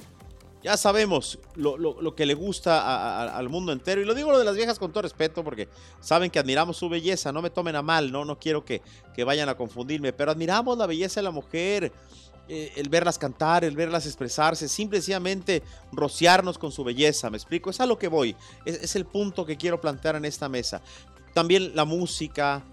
Ya 0.64 0.78
sabemos 0.78 1.40
lo, 1.56 2.16
que 2.16 2.26
le 2.26 2.36
gusta 2.36 3.36
al 3.36 3.50
mundo 3.50 3.72
entero. 3.72 4.02
Y 4.02 4.06
lo 4.06 4.14
digo 4.14 4.32
lo 4.32 4.38
de 4.40 4.46
las 4.46 4.56
viejas 4.56 4.78
con 4.78 4.92
todo 4.92 5.02
respeto, 5.02 5.44
porque 5.44 5.68
saben 6.00 6.30
que 6.30 6.38
admiramos 6.38 6.78
su 6.78 6.88
belleza. 6.88 7.32
No 7.32 7.42
me 7.42 7.50
tomen 7.50 7.76
a 7.76 7.82
mal, 7.82 8.12
no, 8.12 8.26
no 8.26 8.38
quiero 8.38 8.64
que, 8.64 8.82
que 9.16 9.24
vayan 9.24 9.50
a 9.50 9.56
confundirme, 9.56 10.14
pero 10.14 10.32
admiramos 10.32 10.78
la 10.78 10.86
belleza 10.86 11.20
de 11.20 11.24
la 11.24 11.32
mujer. 11.32 11.92
Eh, 12.48 12.74
el 12.76 12.90
verlas 12.90 13.18
cantar, 13.18 13.64
el 13.64 13.76
verlas 13.76 14.06
expresarse, 14.06 14.68
simplemente 14.68 15.64
rociarnos 15.92 16.58
con 16.58 16.72
su 16.72 16.84
belleza. 16.84 17.30
¿Me 17.30 17.38
explico? 17.38 17.70
Es 17.70 17.80
a 17.80 17.86
lo 17.86 17.98
que 17.98 18.08
voy. 18.08 18.36
es 18.66 18.96
el 18.96 19.06
punto 19.06 19.46
que 19.46 19.58
quiero 19.58 19.80
plantear 19.82 20.16
en 20.16 20.26
esta 20.26 20.50
mesa. 20.50 20.82
También 21.34 21.76
la 21.76 21.86
música, 21.86 22.64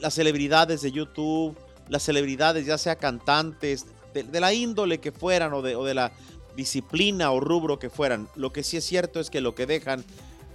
las 0.00 0.14
celebridades 0.14 0.82
de 0.82 0.92
YouTube, 0.92 1.56
las 1.88 2.02
celebridades, 2.02 2.66
ya 2.66 2.78
sea 2.78 2.96
cantantes, 2.96 3.86
de, 4.12 4.40
la 4.40 4.52
índole 4.52 4.98
que 4.98 5.12
fueran 5.12 5.52
o 5.52 5.62
de, 5.62 5.76
o 5.76 5.84
de, 5.84 5.94
la 5.94 6.12
disciplina 6.60 7.32
o 7.32 7.40
rubro 7.40 7.78
que 7.78 7.88
fueran. 7.88 8.28
Lo 8.36 8.52
que 8.52 8.62
sí 8.62 8.76
es 8.76 8.84
cierto 8.84 9.18
es 9.18 9.30
que 9.30 9.40
lo 9.40 9.54
que 9.54 9.64
dejan 9.64 10.04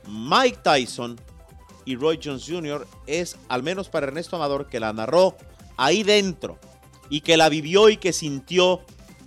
Mike 0.08 0.60
Tyson 0.64 1.20
y 1.84 1.96
Roy 1.96 2.20
Jones 2.24 2.46
Jr. 2.48 2.88
es, 3.08 3.38
al 3.50 3.64
menos 3.64 3.90
para 3.90 4.06
Ernesto 4.06 4.36
Amador, 4.36 4.68
que 4.68 4.80
la 4.80 4.94
narró 4.94 5.36
ahí 5.78 6.04
dentro 6.04 6.60
y 7.10 7.22
que 7.22 7.38
la 7.38 7.50
vivió 7.50 7.90
y 7.90 7.98
que 7.98 8.14
sintió 8.14 8.82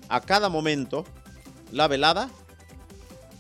a 0.09 0.21
cada 0.21 0.49
momento 0.49 1.05
la 1.73 1.89
velada, 1.89 2.31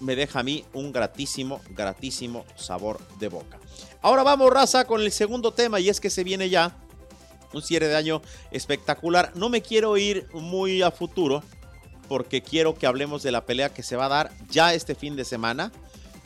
me 0.00 0.16
deja 0.16 0.40
a 0.40 0.42
mí 0.42 0.64
un 0.73 0.90
gratísimo, 0.92 1.61
gratísimo 1.71 2.45
sabor 2.57 2.99
de 3.21 3.28
boca. 3.28 3.61
Ahora 4.02 4.25
vamos, 4.25 4.52
raza, 4.52 4.85
con 4.85 5.00
el 5.00 5.12
segundo 5.12 5.52
tema 5.52 5.78
y 5.78 5.88
es 5.88 6.00
que 6.00 6.11
se 6.11 6.25
viene 6.25 6.50
ya 6.50 6.76
un 7.52 7.62
cierre 7.62 7.87
de 7.87 7.97
año 7.97 8.21
espectacular. 8.50 9.30
No 9.37 9.49
me 9.49 9.62
quiero 9.62 9.97
ir 9.97 10.26
muy 10.33 10.83
a 10.83 10.90
futuro 10.90 11.45
porque 12.08 12.42
quiero 12.42 12.74
que 12.74 12.86
hablemos 12.86 13.22
de 13.22 13.32
la 13.32 13.44
pelea 13.46 13.72
que 13.72 13.82
se 13.82 13.96
va 13.96 14.06
a 14.06 14.08
dar 14.08 14.32
ya 14.50 14.74
este 14.74 14.94
fin 14.94 15.16
de 15.16 15.24
semana 15.24 15.72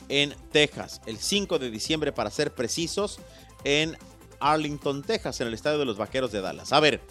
en 0.09 0.35
Texas, 0.51 1.01
el 1.05 1.17
5 1.17 1.59
de 1.59 1.71
diciembre 1.71 2.11
para 2.11 2.29
ser 2.29 2.53
precisos, 2.53 3.19
en 3.63 3.97
Arlington, 4.39 5.03
Texas, 5.03 5.39
en 5.41 5.47
el 5.47 5.53
estadio 5.53 5.79
de 5.79 5.85
los 5.85 5.97
Vaqueros 5.97 6.31
de 6.31 6.41
Dallas. 6.41 6.73
A 6.73 6.79
ver, 6.79 7.01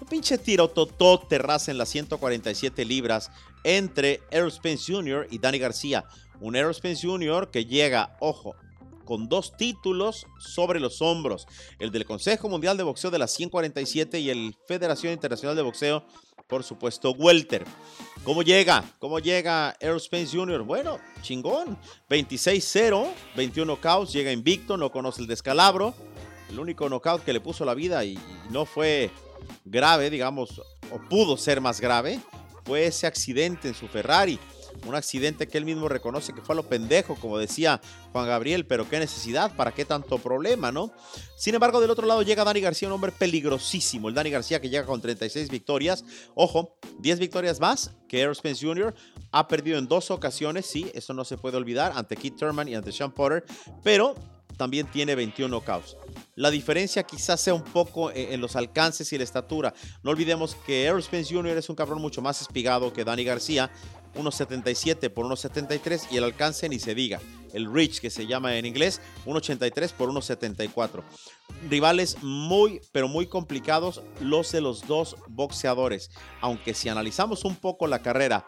un 0.00 0.08
pinche 0.08 0.38
tiro 0.38 0.68
totó 0.68 1.18
terraza 1.20 1.70
en 1.70 1.78
las 1.78 1.88
147 1.90 2.84
libras 2.84 3.30
entre 3.64 4.20
Errol 4.30 4.52
Spence 4.52 4.92
Jr. 4.92 5.26
y 5.30 5.38
Danny 5.38 5.58
García. 5.58 6.04
Un 6.40 6.56
Errol 6.56 6.74
Spence 6.74 7.06
Jr. 7.06 7.50
que 7.50 7.66
llega, 7.66 8.16
ojo, 8.20 8.56
con 9.04 9.28
dos 9.28 9.56
títulos 9.56 10.26
sobre 10.38 10.80
los 10.80 11.02
hombros, 11.02 11.46
el 11.78 11.90
del 11.90 12.04
Consejo 12.04 12.48
Mundial 12.48 12.76
de 12.76 12.84
Boxeo 12.84 13.10
de 13.10 13.18
las 13.18 13.32
147 13.32 14.20
y 14.20 14.30
el 14.30 14.56
Federación 14.66 15.12
Internacional 15.12 15.56
de 15.56 15.62
Boxeo, 15.62 16.04
por 16.50 16.64
supuesto, 16.64 17.12
Welter. 17.12 17.64
¿Cómo 18.24 18.42
llega? 18.42 18.84
¿Cómo 18.98 19.18
llega 19.20 19.76
Spence 19.98 20.36
Jr.? 20.36 20.62
Bueno, 20.62 20.98
chingón. 21.22 21.78
26-0, 22.10 23.06
21 23.36 23.72
knockouts, 23.72 24.12
llega 24.12 24.32
invicto, 24.32 24.76
no 24.76 24.90
conoce 24.90 25.22
el 25.22 25.28
descalabro. 25.28 25.94
El 26.50 26.58
único 26.58 26.88
knockout 26.88 27.24
que 27.24 27.32
le 27.32 27.40
puso 27.40 27.64
la 27.64 27.74
vida 27.74 28.04
y 28.04 28.18
no 28.50 28.66
fue 28.66 29.10
grave, 29.64 30.10
digamos, 30.10 30.60
o 30.90 30.98
pudo 31.08 31.36
ser 31.36 31.60
más 31.60 31.80
grave, 31.80 32.20
fue 32.64 32.86
ese 32.86 33.06
accidente 33.06 33.68
en 33.68 33.74
su 33.74 33.86
Ferrari 33.86 34.38
un 34.86 34.94
accidente 34.94 35.46
que 35.46 35.58
él 35.58 35.64
mismo 35.64 35.88
reconoce 35.88 36.32
que 36.32 36.40
fue 36.40 36.54
a 36.54 36.56
lo 36.56 36.62
pendejo, 36.62 37.14
como 37.16 37.38
decía 37.38 37.80
Juan 38.12 38.26
Gabriel, 38.26 38.66
pero 38.66 38.88
qué 38.88 38.98
necesidad, 38.98 39.54
para 39.56 39.72
qué 39.72 39.84
tanto 39.84 40.18
problema, 40.18 40.72
¿no? 40.72 40.92
Sin 41.36 41.54
embargo, 41.54 41.80
del 41.80 41.90
otro 41.90 42.06
lado 42.06 42.22
llega 42.22 42.44
Dani 42.44 42.60
García, 42.60 42.88
un 42.88 42.94
hombre 42.94 43.12
peligrosísimo. 43.12 44.08
El 44.08 44.14
Dani 44.14 44.30
García 44.30 44.60
que 44.60 44.68
llega 44.68 44.86
con 44.86 45.00
36 45.00 45.48
victorias. 45.50 46.04
Ojo, 46.34 46.76
10 46.98 47.18
victorias 47.18 47.60
más 47.60 47.92
que 48.08 48.20
Errol 48.20 48.36
Spence 48.36 48.66
Jr. 48.66 48.94
Ha 49.32 49.48
perdido 49.48 49.78
en 49.78 49.88
dos 49.88 50.10
ocasiones, 50.10 50.66
sí, 50.66 50.90
eso 50.94 51.14
no 51.14 51.24
se 51.24 51.38
puede 51.38 51.56
olvidar, 51.56 51.92
ante 51.94 52.16
Keith 52.16 52.36
Thurman 52.36 52.68
y 52.68 52.74
ante 52.74 52.92
Sean 52.92 53.12
Potter, 53.12 53.44
pero 53.82 54.14
también 54.60 54.86
tiene 54.88 55.14
21 55.14 55.48
knockouts. 55.48 55.96
La 56.34 56.50
diferencia 56.50 57.02
quizás 57.02 57.40
sea 57.40 57.54
un 57.54 57.64
poco 57.64 58.10
e-, 58.10 58.34
en 58.34 58.42
los 58.42 58.56
alcances 58.56 59.10
y 59.10 59.16
la 59.16 59.24
estatura. 59.24 59.72
No 60.02 60.10
olvidemos 60.10 60.54
que 60.66 60.84
Errol 60.84 61.02
Spence 61.02 61.34
Jr. 61.34 61.56
es 61.56 61.70
un 61.70 61.76
cabrón 61.76 62.02
mucho 62.02 62.20
más 62.20 62.42
espigado 62.42 62.92
que 62.92 63.02
Dani 63.02 63.24
García 63.24 63.70
1.77 64.14 65.10
por 65.10 65.26
1.73 65.26 66.08
y 66.10 66.16
el 66.16 66.24
alcance 66.24 66.68
ni 66.68 66.78
se 66.78 66.94
diga. 66.94 67.20
El 67.52 67.72
reach 67.72 68.00
que 68.00 68.10
se 68.10 68.26
llama 68.26 68.56
en 68.56 68.66
inglés, 68.66 69.00
1.83 69.26 69.92
por 69.92 70.10
1.74. 70.10 71.02
Rivales 71.68 72.22
muy, 72.22 72.80
pero 72.92 73.08
muy 73.08 73.26
complicados 73.26 74.02
los 74.20 74.52
de 74.52 74.60
los 74.60 74.86
dos 74.86 75.16
boxeadores. 75.28 76.10
Aunque 76.40 76.74
si 76.74 76.88
analizamos 76.88 77.44
un 77.44 77.56
poco 77.56 77.86
la 77.86 78.02
carrera 78.02 78.46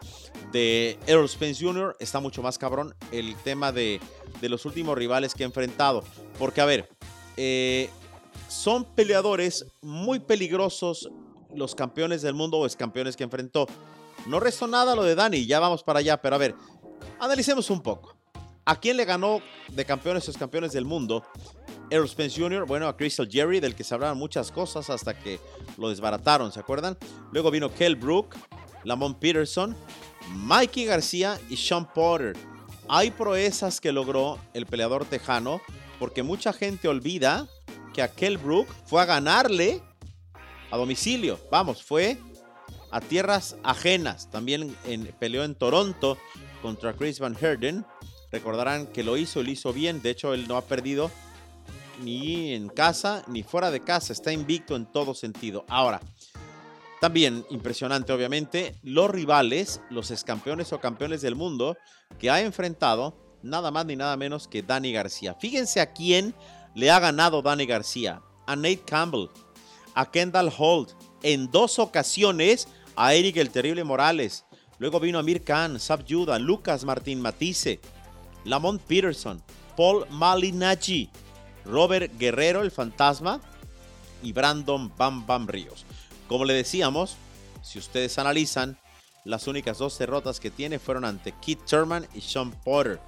de 0.52 0.98
Errol 1.06 1.28
Spence 1.28 1.64
Jr., 1.64 1.96
está 1.98 2.20
mucho 2.20 2.42
más 2.42 2.58
cabrón 2.58 2.94
el 3.10 3.34
tema 3.36 3.72
de, 3.72 4.00
de 4.40 4.48
los 4.48 4.64
últimos 4.66 4.96
rivales 4.96 5.34
que 5.34 5.42
ha 5.42 5.46
enfrentado. 5.46 6.04
Porque, 6.38 6.60
a 6.60 6.64
ver, 6.64 6.88
eh, 7.36 7.90
son 8.48 8.84
peleadores 8.84 9.66
muy 9.80 10.20
peligrosos 10.20 11.10
los 11.54 11.74
campeones 11.74 12.22
del 12.22 12.34
mundo 12.34 12.58
o 12.58 12.66
ex 12.66 12.76
campeones 12.76 13.16
que 13.16 13.24
enfrentó. 13.24 13.66
No 14.26 14.40
restó 14.40 14.66
nada 14.66 14.94
lo 14.94 15.02
de 15.02 15.14
Dani, 15.14 15.46
ya 15.46 15.60
vamos 15.60 15.82
para 15.82 15.98
allá, 15.98 16.20
pero 16.20 16.36
a 16.36 16.38
ver, 16.38 16.54
analicemos 17.18 17.70
un 17.70 17.82
poco. 17.82 18.16
¿A 18.64 18.78
quién 18.78 18.96
le 18.96 19.04
ganó 19.04 19.40
de 19.68 19.84
campeones 19.84 20.26
los 20.28 20.36
campeones 20.36 20.72
del 20.72 20.84
mundo? 20.84 21.24
Errol 21.90 22.08
Spence 22.08 22.40
Jr., 22.40 22.64
bueno, 22.64 22.86
a 22.86 22.96
Crystal 22.96 23.28
Jerry, 23.28 23.58
del 23.58 23.74
que 23.74 23.82
se 23.84 23.94
hablaban 23.94 24.16
muchas 24.16 24.52
cosas 24.52 24.88
hasta 24.88 25.18
que 25.18 25.40
lo 25.76 25.88
desbarataron, 25.88 26.52
¿se 26.52 26.60
acuerdan? 26.60 26.96
Luego 27.32 27.50
vino 27.50 27.74
Kell 27.74 27.96
Brook, 27.96 28.36
Lamont 28.84 29.18
Peterson, 29.18 29.76
Mikey 30.30 30.84
García 30.84 31.40
y 31.50 31.56
Sean 31.56 31.92
Porter. 31.92 32.36
Hay 32.88 33.10
proezas 33.10 33.80
que 33.80 33.92
logró 33.92 34.38
el 34.54 34.66
peleador 34.66 35.04
tejano, 35.04 35.60
porque 35.98 36.22
mucha 36.22 36.52
gente 36.52 36.88
olvida 36.88 37.48
que 37.92 38.02
a 38.02 38.12
Kell 38.12 38.38
Brook 38.38 38.68
fue 38.86 39.02
a 39.02 39.04
ganarle 39.04 39.82
a 40.70 40.76
domicilio. 40.76 41.38
Vamos, 41.50 41.82
fue 41.82 42.16
a 42.92 43.00
tierras 43.00 43.56
ajenas. 43.64 44.30
También 44.30 44.76
en, 44.84 45.06
peleó 45.18 45.42
en 45.42 45.56
Toronto 45.56 46.16
contra 46.60 46.92
Chris 46.92 47.18
Van 47.18 47.36
Herden. 47.38 47.84
Recordarán 48.30 48.86
que 48.86 49.02
lo 49.02 49.16
hizo, 49.16 49.42
lo 49.42 49.50
hizo 49.50 49.72
bien. 49.72 50.00
De 50.00 50.10
hecho, 50.10 50.34
él 50.34 50.46
no 50.46 50.56
ha 50.56 50.62
perdido 50.62 51.10
ni 52.02 52.52
en 52.52 52.68
casa 52.68 53.24
ni 53.26 53.42
fuera 53.42 53.70
de 53.70 53.80
casa. 53.80 54.12
Está 54.12 54.32
invicto 54.32 54.76
en 54.76 54.86
todo 54.86 55.14
sentido. 55.14 55.64
Ahora, 55.68 56.00
también 57.00 57.44
impresionante, 57.50 58.12
obviamente, 58.12 58.76
los 58.82 59.10
rivales, 59.10 59.80
los 59.90 60.10
excampeones 60.10 60.72
o 60.72 60.80
campeones 60.80 61.20
del 61.20 61.34
mundo 61.34 61.76
que 62.18 62.30
ha 62.30 62.40
enfrentado 62.40 63.16
nada 63.42 63.70
más 63.70 63.86
ni 63.86 63.96
nada 63.96 64.16
menos 64.16 64.46
que 64.46 64.62
Danny 64.62 64.92
García. 64.92 65.34
Fíjense 65.34 65.80
a 65.80 65.92
quién 65.92 66.34
le 66.74 66.90
ha 66.90 67.00
ganado 67.00 67.42
Danny 67.42 67.66
García. 67.66 68.22
A 68.46 68.56
Nate 68.56 68.82
Campbell, 68.86 69.28
a 69.94 70.10
Kendall 70.10 70.52
Holt. 70.56 70.90
En 71.22 71.50
dos 71.50 71.78
ocasiones 71.78 72.68
a 72.96 73.14
Eric 73.14 73.36
el 73.36 73.50
Terrible 73.50 73.84
Morales. 73.84 74.44
Luego 74.78 75.00
vino 75.00 75.18
Amir 75.18 75.44
Khan, 75.44 75.78
Sab 75.78 76.04
Yuda, 76.04 76.38
Lucas 76.38 76.84
Martín 76.84 77.20
Matisse, 77.20 77.80
Lamont 78.44 78.82
Peterson, 78.82 79.42
Paul 79.76 80.06
Malinachi, 80.10 81.08
Robert 81.64 82.12
Guerrero, 82.18 82.62
el 82.62 82.70
fantasma, 82.70 83.40
y 84.22 84.32
Brandon 84.32 84.92
Bam 84.96 85.26
Bam 85.26 85.46
Ríos. 85.46 85.84
Como 86.28 86.44
le 86.44 86.54
decíamos, 86.54 87.16
si 87.62 87.78
ustedes 87.78 88.18
analizan, 88.18 88.78
las 89.24 89.46
únicas 89.46 89.78
dos 89.78 89.98
derrotas 89.98 90.40
que 90.40 90.50
tiene 90.50 90.78
fueron 90.78 91.04
ante 91.04 91.32
Keith 91.32 91.64
Thurman 91.64 92.06
y 92.14 92.20
Sean 92.20 92.50
Porter. 92.50 93.00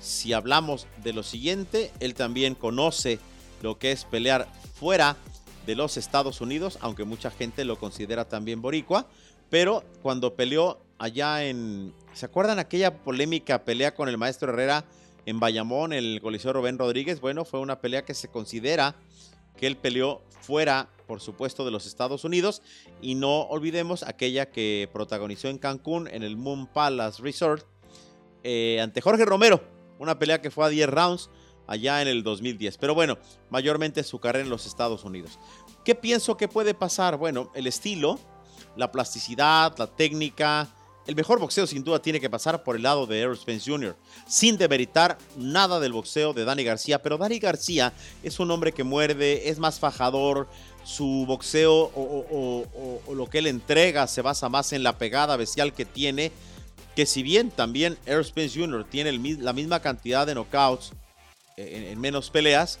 Si 0.00 0.32
hablamos 0.32 0.86
de 1.02 1.12
lo 1.12 1.22
siguiente, 1.22 1.90
él 2.00 2.14
también 2.14 2.54
conoce 2.54 3.18
lo 3.62 3.78
que 3.78 3.92
es 3.92 4.04
pelear 4.04 4.46
fuera 4.78 5.16
de 5.66 5.74
los 5.74 5.96
Estados 5.96 6.40
Unidos, 6.40 6.78
aunque 6.80 7.04
mucha 7.04 7.30
gente 7.30 7.64
lo 7.64 7.78
considera 7.78 8.28
también 8.28 8.62
boricua, 8.62 9.06
pero 9.50 9.84
cuando 10.02 10.34
peleó 10.34 10.80
allá 10.98 11.44
en, 11.44 11.92
¿se 12.12 12.26
acuerdan 12.26 12.58
aquella 12.58 13.02
polémica 13.02 13.64
pelea 13.64 13.94
con 13.94 14.08
el 14.08 14.18
maestro 14.18 14.52
Herrera 14.52 14.84
en 15.26 15.40
Bayamón, 15.40 15.92
el 15.92 16.20
Coliseo 16.22 16.52
Rubén 16.52 16.78
Rodríguez? 16.78 17.20
Bueno, 17.20 17.44
fue 17.44 17.60
una 17.60 17.80
pelea 17.80 18.04
que 18.04 18.14
se 18.14 18.28
considera 18.28 18.96
que 19.56 19.66
él 19.66 19.76
peleó 19.76 20.22
fuera, 20.40 20.88
por 21.06 21.20
supuesto, 21.20 21.64
de 21.64 21.70
los 21.70 21.86
Estados 21.86 22.24
Unidos. 22.24 22.62
Y 23.00 23.14
no 23.14 23.42
olvidemos 23.42 24.02
aquella 24.02 24.50
que 24.50 24.88
protagonizó 24.92 25.48
en 25.48 25.58
Cancún, 25.58 26.08
en 26.08 26.22
el 26.22 26.36
Moon 26.36 26.66
Palace 26.66 27.22
Resort, 27.22 27.64
eh, 28.42 28.80
ante 28.80 29.00
Jorge 29.00 29.24
Romero. 29.24 29.62
Una 29.98 30.18
pelea 30.18 30.40
que 30.40 30.50
fue 30.50 30.66
a 30.66 30.68
10 30.68 30.88
rounds 30.88 31.30
allá 31.66 32.02
en 32.02 32.08
el 32.08 32.22
2010. 32.22 32.78
Pero 32.78 32.94
bueno, 32.94 33.18
mayormente 33.50 34.02
su 34.02 34.18
carrera 34.18 34.44
en 34.44 34.50
los 34.50 34.66
Estados 34.66 35.04
Unidos. 35.04 35.38
¿Qué 35.84 35.94
pienso 35.94 36.36
que 36.36 36.48
puede 36.48 36.74
pasar? 36.74 37.16
Bueno, 37.16 37.50
el 37.54 37.66
estilo, 37.66 38.18
la 38.76 38.90
plasticidad, 38.90 39.74
la 39.78 39.86
técnica. 39.86 40.68
El 41.06 41.14
mejor 41.14 41.38
boxeo 41.38 41.66
sin 41.66 41.84
duda 41.84 42.00
tiene 42.00 42.18
que 42.18 42.30
pasar 42.30 42.64
por 42.64 42.76
el 42.76 42.82
lado 42.82 43.06
de 43.06 43.20
Errol 43.20 43.36
Spence 43.36 43.70
Jr., 43.70 43.94
sin 44.26 44.56
demeritar 44.56 45.18
nada 45.36 45.78
del 45.78 45.92
boxeo 45.92 46.32
de 46.32 46.46
Dani 46.46 46.64
García, 46.64 47.02
pero 47.02 47.18
Dani 47.18 47.38
García 47.38 47.92
es 48.22 48.40
un 48.40 48.50
hombre 48.50 48.72
que 48.72 48.84
muerde, 48.84 49.50
es 49.50 49.58
más 49.58 49.78
fajador, 49.78 50.48
su 50.82 51.24
boxeo 51.26 51.90
o, 51.94 52.64
lo 53.14 53.28
que 53.28 53.38
él 53.38 53.48
entrega 53.48 54.06
se 54.06 54.22
basa 54.22 54.48
más 54.48 54.72
en 54.72 54.82
la 54.82 54.96
pegada 54.96 55.36
bestial 55.36 55.74
que 55.74 55.84
tiene, 55.84 56.32
que 56.96 57.04
si 57.04 57.22
bien 57.22 57.50
también 57.50 57.98
Errol 58.06 58.24
Spence 58.24 58.58
Jr. 58.58 58.84
tiene 58.88 59.12
la 59.12 59.52
misma 59.52 59.80
cantidad 59.80 60.26
de 60.26 60.34
knockouts 60.34 60.92
en 61.56 62.00
menos 62.00 62.30
peleas, 62.30 62.78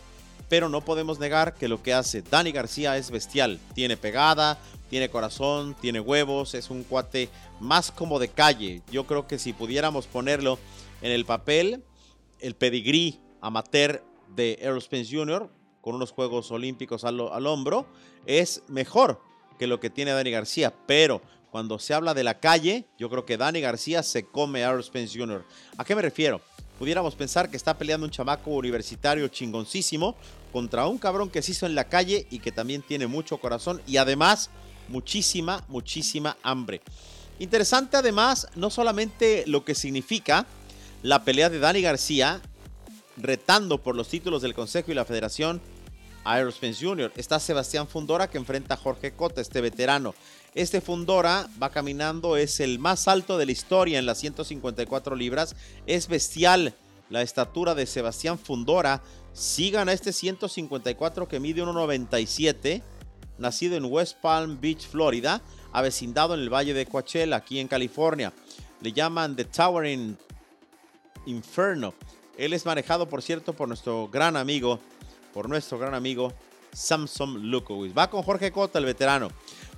pero 0.48 0.68
no 0.68 0.84
podemos 0.84 1.18
negar 1.18 1.54
que 1.54 1.68
lo 1.68 1.82
que 1.82 1.94
hace 1.94 2.22
Dani 2.22 2.52
García 2.52 2.96
es 2.96 3.10
bestial. 3.10 3.58
Tiene 3.74 3.96
pegada, 3.96 4.58
tiene 4.90 5.08
corazón, 5.08 5.74
tiene 5.80 6.00
huevos, 6.00 6.54
es 6.54 6.70
un 6.70 6.84
cuate 6.84 7.28
más 7.60 7.90
como 7.90 8.18
de 8.18 8.28
calle. 8.28 8.82
Yo 8.90 9.06
creo 9.06 9.26
que 9.26 9.38
si 9.38 9.52
pudiéramos 9.52 10.06
ponerlo 10.06 10.58
en 11.02 11.12
el 11.12 11.24
papel, 11.24 11.82
el 12.40 12.54
pedigrí 12.54 13.20
amateur 13.40 14.04
de 14.34 14.58
Errol 14.60 14.82
Spence 14.82 15.16
Jr., 15.16 15.50
con 15.80 15.96
unos 15.96 16.12
Juegos 16.12 16.50
Olímpicos 16.50 17.04
al, 17.04 17.20
al 17.20 17.46
hombro, 17.46 17.86
es 18.24 18.62
mejor 18.68 19.20
que 19.58 19.66
lo 19.66 19.80
que 19.80 19.90
tiene 19.90 20.12
Dani 20.12 20.30
García, 20.30 20.72
pero 20.86 21.20
cuando 21.50 21.78
se 21.78 21.94
habla 21.94 22.14
de 22.14 22.24
la 22.24 22.40
calle, 22.40 22.86
yo 22.98 23.10
creo 23.10 23.26
que 23.26 23.36
Dani 23.36 23.60
García 23.60 24.02
se 24.02 24.24
come 24.24 24.64
a 24.64 24.70
Errol 24.70 24.82
Spence 24.82 25.18
Jr. 25.18 25.44
¿A 25.76 25.84
qué 25.84 25.94
me 25.94 26.02
refiero? 26.02 26.40
Pudiéramos 26.78 27.14
pensar 27.14 27.50
que 27.50 27.56
está 27.56 27.76
peleando 27.76 28.06
un 28.06 28.10
chamaco 28.10 28.50
universitario 28.50 29.28
chingoncísimo 29.28 30.16
contra 30.52 30.86
un 30.86 30.98
cabrón 30.98 31.30
que 31.30 31.42
se 31.42 31.52
hizo 31.52 31.66
en 31.66 31.74
la 31.74 31.88
calle 31.88 32.26
y 32.30 32.38
que 32.38 32.52
también 32.52 32.82
tiene 32.82 33.06
mucho 33.06 33.38
corazón 33.38 33.80
y 33.86 33.96
además 33.96 34.50
muchísima, 34.88 35.64
muchísima 35.68 36.36
hambre. 36.42 36.80
Interesante 37.38 37.96
además 37.96 38.48
no 38.54 38.70
solamente 38.70 39.44
lo 39.46 39.64
que 39.64 39.74
significa 39.74 40.46
la 41.02 41.24
pelea 41.24 41.50
de 41.50 41.58
Dani 41.58 41.82
García 41.82 42.40
retando 43.16 43.82
por 43.82 43.96
los 43.96 44.08
títulos 44.08 44.42
del 44.42 44.54
Consejo 44.54 44.90
y 44.90 44.94
la 44.94 45.04
Federación 45.04 45.60
Aerospace 46.24 46.84
Jr. 46.84 47.12
Está 47.16 47.38
Sebastián 47.38 47.86
Fundora 47.86 48.28
que 48.28 48.38
enfrenta 48.38 48.74
a 48.74 48.78
Jorge 48.78 49.12
Cota, 49.12 49.40
este 49.40 49.60
veterano. 49.60 50.14
Este 50.54 50.80
Fundora 50.80 51.48
va 51.62 51.70
caminando, 51.70 52.36
es 52.36 52.60
el 52.60 52.78
más 52.78 53.08
alto 53.08 53.38
de 53.38 53.46
la 53.46 53.52
historia 53.52 53.98
en 53.98 54.06
las 54.06 54.18
154 54.18 55.16
libras. 55.16 55.54
Es 55.86 56.08
bestial 56.08 56.74
la 57.10 57.22
estatura 57.22 57.74
de 57.74 57.86
Sebastián 57.86 58.38
Fundora. 58.38 59.02
Sigan 59.32 59.88
a 59.88 59.92
este 59.92 60.12
154 60.12 61.28
que 61.28 61.40
mide 61.40 61.62
1,97. 61.62 62.82
Nacido 63.36 63.76
en 63.76 63.84
West 63.84 64.18
Palm 64.20 64.60
Beach, 64.60 64.86
Florida. 64.86 65.42
Avecindado 65.72 66.34
en 66.34 66.40
el 66.40 66.52
Valle 66.52 66.72
de 66.72 66.86
Coachella, 66.86 67.36
aquí 67.36 67.58
en 67.58 67.68
California. 67.68 68.32
Le 68.80 68.92
llaman 68.92 69.34
The 69.34 69.44
Towering 69.44 70.16
Inferno. 71.26 71.94
Él 72.36 72.52
es 72.52 72.66
manejado, 72.66 73.08
por 73.08 73.22
cierto, 73.22 73.54
por 73.54 73.68
nuestro 73.68 74.08
gran 74.08 74.36
amigo, 74.36 74.80
por 75.34 75.48
nuestro 75.48 75.78
gran 75.78 75.94
amigo 75.94 76.32
Samson 76.72 77.50
Lukowicz. 77.50 77.96
Va 77.96 78.08
con 78.08 78.22
Jorge 78.22 78.52
Cota, 78.52 78.78
el 78.78 78.84
veterano. 78.84 79.28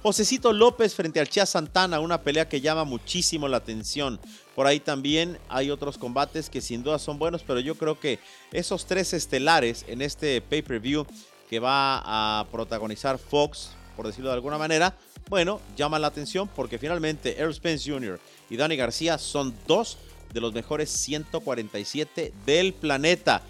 Josecito 0.02 0.52
López 0.52 0.94
frente 0.94 1.18
al 1.18 1.28
Chia 1.28 1.46
Santana, 1.46 1.98
una 1.98 2.22
pelea 2.22 2.48
que 2.48 2.60
llama 2.60 2.84
muchísimo 2.84 3.48
la 3.48 3.56
atención. 3.56 4.20
Por 4.54 4.66
ahí 4.66 4.78
también 4.78 5.38
hay 5.48 5.70
otros 5.70 5.98
combates 5.98 6.48
que 6.48 6.60
sin 6.60 6.82
duda 6.82 6.98
son 6.98 7.18
buenos, 7.18 7.42
pero 7.42 7.58
yo 7.58 7.74
creo 7.74 7.98
que 7.98 8.20
esos 8.52 8.86
tres 8.86 9.14
estelares 9.14 9.84
en 9.88 10.02
este 10.02 10.40
pay-per-view 10.42 11.06
que 11.50 11.58
va 11.58 12.02
a 12.04 12.46
protagonizar 12.52 13.18
Fox, 13.18 13.70
por 13.96 14.06
decirlo 14.06 14.30
de 14.30 14.36
alguna 14.36 14.58
manera, 14.58 14.94
bueno, 15.28 15.60
llama 15.76 15.98
la 15.98 16.06
atención 16.06 16.48
porque 16.54 16.78
finalmente 16.78 17.38
Errol 17.38 17.54
Spence 17.54 17.90
Jr. 17.90 18.20
y 18.48 18.56
Danny 18.56 18.76
García 18.76 19.18
son 19.18 19.54
dos 19.66 19.98
de 20.32 20.40
los 20.40 20.52
mejores 20.52 20.90
147 20.90 22.32
del 22.44 22.74
planeta. 22.74 23.42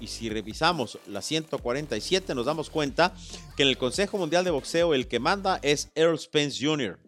Y 0.00 0.06
si 0.06 0.28
revisamos 0.28 0.98
la 1.06 1.22
147, 1.22 2.34
nos 2.34 2.46
damos 2.46 2.70
cuenta 2.70 3.14
que 3.56 3.62
en 3.62 3.68
el 3.68 3.78
Consejo 3.78 4.18
Mundial 4.18 4.44
de 4.44 4.50
Boxeo 4.50 4.94
el 4.94 5.08
que 5.08 5.18
manda 5.18 5.58
es 5.62 5.90
Errol 5.94 6.18
Spence 6.18 6.64
Jr. 6.64 6.98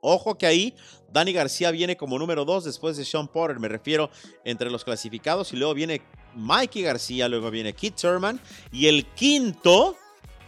Ojo 0.00 0.36
que 0.36 0.46
ahí 0.46 0.74
Danny 1.12 1.32
García 1.32 1.70
viene 1.70 1.96
como 1.96 2.18
número 2.18 2.44
2 2.44 2.64
después 2.64 2.96
de 2.96 3.04
Sean 3.04 3.28
Porter, 3.28 3.60
me 3.60 3.68
refiero 3.68 4.10
entre 4.44 4.70
los 4.70 4.84
clasificados. 4.84 5.52
Y 5.52 5.56
luego 5.56 5.74
viene 5.74 6.02
Mikey 6.34 6.82
García, 6.82 7.28
luego 7.28 7.50
viene 7.50 7.72
Keith 7.72 7.96
Thurman. 7.96 8.40
Y 8.72 8.86
el 8.86 9.06
quinto 9.06 9.96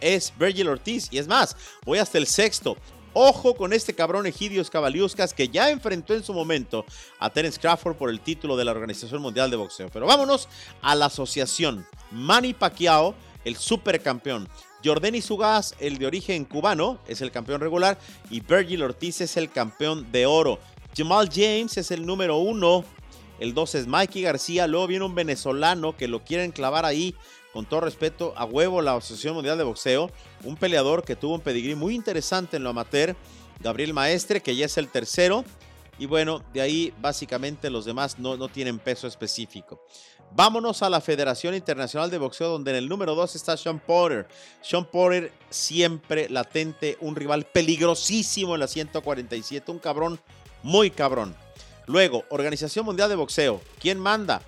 es 0.01 0.33
Virgil 0.37 0.67
Ortiz. 0.67 1.07
Y 1.11 1.19
es 1.19 1.27
más, 1.27 1.55
voy 1.85 1.99
hasta 1.99 2.17
el 2.17 2.27
sexto. 2.27 2.77
Ojo 3.17 3.55
con 3.55 3.71
este 3.71 3.93
cabrón 3.93 4.25
Egidios 4.25 4.69
Cavaliuscas 4.69 5.33
que 5.33 5.47
ya 5.47 5.69
enfrentó 5.69 6.13
en 6.13 6.21
su 6.21 6.33
momento 6.33 6.83
a 7.17 7.29
Terence 7.29 7.57
Crawford 7.57 7.95
por 7.95 8.09
el 8.09 8.19
título 8.19 8.57
de 8.57 8.65
la 8.65 8.71
Organización 8.71 9.21
Mundial 9.21 9.49
de 9.49 9.55
Boxeo. 9.55 9.87
Pero 9.87 10.05
vámonos 10.05 10.49
a 10.81 10.95
la 10.95 11.05
asociación. 11.05 11.87
Manny 12.11 12.53
Pacquiao, 12.53 13.15
el 13.45 13.55
supercampeón. 13.55 14.49
Jordani 14.83 15.21
Sugas, 15.21 15.75
el 15.79 15.97
de 15.97 16.07
origen 16.07 16.43
cubano, 16.43 16.99
es 17.07 17.21
el 17.21 17.31
campeón 17.31 17.61
regular. 17.61 17.97
Y 18.29 18.41
Virgil 18.41 18.83
Ortiz 18.83 19.21
es 19.21 19.37
el 19.37 19.49
campeón 19.49 20.11
de 20.11 20.25
oro. 20.25 20.59
Jamal 20.93 21.29
James 21.33 21.77
es 21.77 21.91
el 21.91 22.05
número 22.05 22.35
uno. 22.35 22.83
El 23.39 23.53
2 23.53 23.75
es 23.75 23.87
Mikey 23.87 24.21
García. 24.21 24.67
Luego 24.67 24.87
viene 24.87 25.05
un 25.05 25.15
venezolano 25.15 25.95
que 25.95 26.07
lo 26.07 26.23
quieren 26.23 26.51
clavar 26.51 26.85
ahí 26.85 27.15
con 27.53 27.65
todo 27.65 27.79
respeto, 27.79 28.33
a 28.35 28.43
huevo 28.43 28.81
la 28.81 28.95
Asociación 28.95 29.35
Mundial 29.35 29.57
de 29.57 29.63
Boxeo, 29.63 30.11
un 30.43 30.57
peleador 30.57 31.05
que 31.05 31.15
tuvo 31.15 31.35
un 31.35 31.39
pedigrí 31.39 31.73
muy 31.73 31.95
interesante 31.95 32.57
en 32.57 32.65
lo 32.65 32.71
amateur, 32.71 33.15
Gabriel 33.61 33.93
Maestre, 33.93 34.41
que 34.41 34.57
ya 34.57 34.65
es 34.65 34.77
el 34.77 34.89
tercero, 34.89 35.45
y 35.97 36.05
bueno, 36.05 36.43
de 36.53 36.59
ahí 36.59 36.93
básicamente 36.99 37.69
los 37.69 37.85
demás 37.85 38.19
no, 38.19 38.35
no 38.35 38.49
tienen 38.49 38.77
peso 38.77 39.07
específico. 39.07 39.81
Vámonos 40.31 40.83
a 40.83 40.89
la 40.89 40.99
Federación 40.99 41.55
Internacional 41.55 42.11
de 42.11 42.17
Boxeo, 42.17 42.49
donde 42.49 42.71
en 42.71 42.77
el 42.77 42.89
número 42.89 43.15
2 43.15 43.35
está 43.35 43.55
Sean 43.55 43.79
Porter. 43.79 44.27
Sean 44.61 44.83
Porter 44.83 45.31
siempre 45.49 46.27
latente, 46.27 46.97
un 46.99 47.15
rival 47.15 47.45
peligrosísimo 47.45 48.55
en 48.55 48.59
la 48.59 48.67
147, 48.67 49.71
un 49.71 49.79
cabrón 49.79 50.19
muy 50.61 50.91
cabrón. 50.91 51.33
Luego, 51.87 52.25
Organización 52.29 52.85
Mundial 52.85 53.09
de 53.09 53.15
Boxeo. 53.15 53.61
¿Quién 53.79 53.99
manda? 53.99 54.41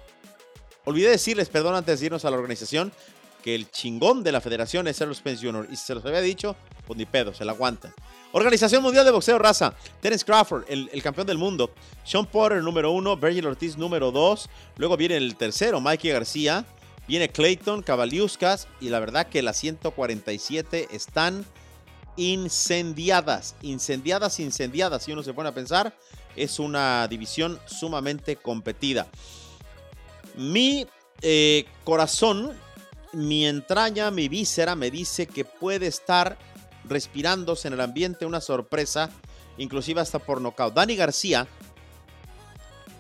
Olvidé 0.85 1.09
decirles, 1.09 1.49
perdón, 1.49 1.75
antes 1.75 1.99
de 1.99 2.05
irnos 2.05 2.25
a 2.25 2.31
la 2.31 2.37
organización, 2.37 2.91
que 3.43 3.55
el 3.55 3.69
chingón 3.69 4.23
de 4.23 4.31
la 4.31 4.41
federación 4.41 4.87
es 4.87 4.99
Errol 4.99 5.15
Spence 5.15 5.45
Jr. 5.45 5.67
Y 5.71 5.75
si 5.75 5.85
se 5.85 5.95
los 5.95 6.05
había 6.05 6.21
dicho, 6.21 6.55
pues 6.85 6.97
ni 6.97 7.05
pedo, 7.05 7.33
se 7.33 7.45
la 7.45 7.51
aguantan. 7.51 7.93
Organización 8.31 8.83
Mundial 8.83 9.05
de 9.05 9.11
Boxeo 9.11 9.37
Raza. 9.39 9.73
Terence 10.01 10.25
Crawford, 10.25 10.65
el, 10.67 11.01
campeón 11.01 11.27
del 11.27 11.37
mundo. 11.37 11.71
Sean 12.03 12.25
Porter, 12.25 12.61
número 12.61 12.91
uno. 12.91 13.15
Virgil 13.17 13.47
Ortiz, 13.47 13.77
número 13.77 14.11
dos. 14.11 14.49
Luego 14.75 14.97
viene 14.97 15.17
el 15.17 15.35
tercero, 15.35 15.79
Mikey 15.79 16.11
García. 16.11 16.65
Viene 17.07 17.29
Clayton, 17.29 17.83
Cavaliuscas. 17.83 18.67
Y 18.81 18.89
la 18.89 18.99
verdad 18.99 19.27
que 19.27 19.41
las 19.41 19.57
147 19.57 20.89
están 20.91 21.45
incendiadas. 22.17 23.55
Incendiadas, 23.61 24.39
incendiadas. 24.39 25.03
Si 25.03 25.11
uno 25.13 25.23
se 25.23 25.33
pone 25.33 25.49
a 25.49 25.53
pensar, 25.53 25.93
es 26.37 26.59
una 26.59 27.07
división 27.07 27.59
sumamente 27.65 28.35
competida. 28.35 29.07
Mi 30.35 30.87
eh, 31.21 31.65
corazón, 31.83 32.53
mi 33.11 33.45
entraña, 33.45 34.11
mi 34.11 34.29
víscera 34.29 34.75
me 34.75 34.91
dice 34.91 35.27
que 35.27 35.45
puede 35.45 35.87
estar 35.87 36.37
respirándose 36.85 37.67
en 37.67 37.73
el 37.73 37.81
ambiente 37.81 38.25
una 38.25 38.41
sorpresa, 38.41 39.09
inclusive 39.57 40.01
hasta 40.01 40.19
por 40.19 40.41
nocaut. 40.41 40.73
Dani 40.73 40.95
García, 40.95 41.47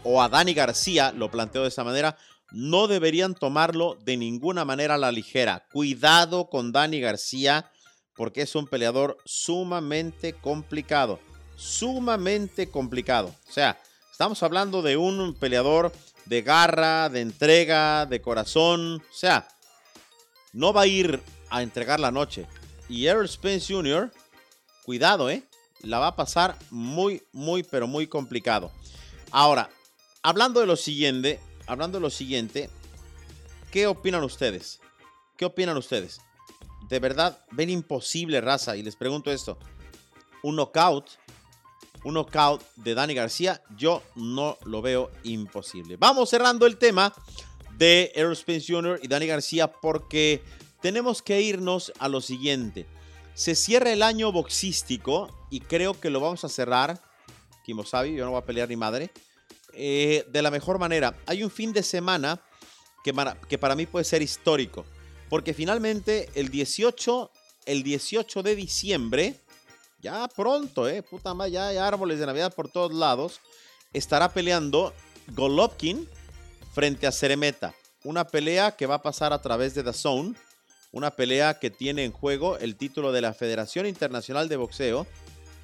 o 0.03 0.21
a 0.21 0.29
Dani 0.29 0.53
García, 0.53 1.11
lo 1.11 1.29
planteo 1.29 1.61
de 1.61 1.69
esa 1.69 1.83
manera, 1.83 2.17
no 2.51 2.87
deberían 2.87 3.35
tomarlo 3.35 3.97
de 4.03 4.17
ninguna 4.17 4.65
manera 4.65 4.95
a 4.95 4.97
la 4.97 5.11
ligera. 5.11 5.65
Cuidado 5.71 6.49
con 6.49 6.71
Dani 6.71 6.99
García, 6.99 7.71
porque 8.15 8.41
es 8.41 8.55
un 8.55 8.67
peleador 8.67 9.17
sumamente 9.25 10.33
complicado. 10.33 11.19
Sumamente 11.57 12.69
complicado. 12.69 13.35
O 13.49 13.51
sea, 13.51 13.77
estamos 14.09 14.41
hablando 14.43 14.81
de 14.81 14.95
un 14.95 15.33
peleador 15.33 15.91
de 16.25 16.41
garra, 16.41 17.09
de 17.09 17.19
entrega, 17.21 18.05
de 18.05 18.21
corazón. 18.21 19.03
O 19.11 19.13
sea, 19.13 19.47
no 20.53 20.71
va 20.71 20.83
a 20.83 20.87
ir 20.87 21.21
a 21.49 21.61
entregar 21.61 21.99
la 21.99 22.11
noche. 22.11 22.45
Y 22.87 23.07
Errol 23.07 23.27
Spence 23.27 23.73
Jr., 23.73 24.11
cuidado, 24.83 25.29
¿eh? 25.29 25.43
La 25.81 25.99
va 25.99 26.07
a 26.07 26.15
pasar 26.15 26.57
muy, 26.69 27.23
muy, 27.33 27.63
pero 27.63 27.87
muy 27.87 28.07
complicado. 28.07 28.71
Ahora, 29.31 29.69
hablando 30.23 30.61
de 30.61 30.67
lo 30.67 30.77
siguiente, 30.77 31.41
hablando 31.65 31.97
de 31.97 32.03
lo 32.03 32.09
siguiente, 32.09 32.69
¿qué 33.71 33.87
opinan 33.87 34.23
ustedes? 34.23 34.79
¿Qué 35.35 35.45
opinan 35.45 35.77
ustedes? 35.77 36.21
de 36.89 36.99
verdad 36.99 37.39
ven 37.51 37.69
imposible, 37.69 38.41
raza? 38.41 38.75
Y 38.75 38.83
les 38.83 38.95
pregunto 38.95 39.31
esto. 39.31 39.57
Un 40.43 40.55
knockout, 40.55 41.09
un 42.07 42.13
knockout 42.13 42.61
de 42.77 42.95
Dani 42.95 43.13
García, 43.13 43.61
yo 43.75 44.01
no 44.15 44.57
lo 44.63 44.81
veo 44.81 45.11
imposible. 45.23 45.97
Vamos 45.97 46.29
cerrando 46.29 46.65
el 46.65 46.77
tema 46.77 47.13
de 47.77 48.13
Aerospace 48.15 48.63
Jr. 48.65 48.99
y 49.03 49.09
Dani 49.09 49.27
García 49.27 49.69
porque 49.69 50.41
tenemos 50.81 51.21
que 51.21 51.41
irnos 51.41 51.91
a 51.99 52.07
lo 52.07 52.21
siguiente. 52.21 52.85
Se 53.33 53.55
cierra 53.55 53.91
el 53.91 54.03
año 54.03 54.31
boxístico 54.31 55.47
y 55.51 55.59
creo 55.59 55.99
que 55.99 56.09
lo 56.09 56.21
vamos 56.21 56.45
a 56.45 56.49
cerrar. 56.49 57.01
Kimosabi, 57.65 58.15
yo 58.15 58.23
no 58.23 58.31
voy 58.31 58.39
a 58.39 58.45
pelear 58.45 58.69
ni 58.69 58.77
madre. 58.77 59.11
Eh, 59.73 60.25
de 60.29 60.41
la 60.41 60.49
mejor 60.49 60.79
manera. 60.79 61.13
Hay 61.25 61.43
un 61.43 61.51
fin 61.51 61.73
de 61.73 61.83
semana 61.83 62.41
que 63.03 63.13
que 63.49 63.57
para 63.57 63.75
mí 63.75 63.85
puede 63.85 64.05
ser 64.05 64.21
histórico. 64.21 64.85
Porque 65.29 65.53
finalmente 65.53 66.29
el 66.35 66.49
18, 66.49 67.31
el 67.65 67.83
18 67.83 68.43
de 68.43 68.55
diciembre, 68.55 69.41
ya 69.99 70.27
pronto, 70.27 70.87
eh, 70.87 71.03
puta 71.03 71.33
madre, 71.33 71.51
ya 71.51 71.67
hay 71.67 71.77
árboles 71.77 72.19
de 72.19 72.25
Navidad 72.25 72.53
por 72.53 72.69
todos 72.69 72.93
lados, 72.93 73.41
estará 73.93 74.33
peleando 74.33 74.93
Golovkin 75.29 76.07
frente 76.73 77.07
a 77.07 77.11
Ceremeta. 77.11 77.73
Una 78.03 78.25
pelea 78.25 78.75
que 78.75 78.85
va 78.85 78.95
a 78.95 79.01
pasar 79.01 79.33
a 79.33 79.41
través 79.41 79.73
de 79.73 79.83
The 79.83 79.93
Zone. 79.93 80.35
Una 80.91 81.11
pelea 81.11 81.59
que 81.59 81.69
tiene 81.69 82.05
en 82.05 82.11
juego 82.11 82.57
el 82.57 82.77
título 82.77 83.11
de 83.11 83.21
la 83.21 83.33
Federación 83.33 83.85
Internacional 83.85 84.47
de 84.47 84.55
Boxeo, 84.55 85.05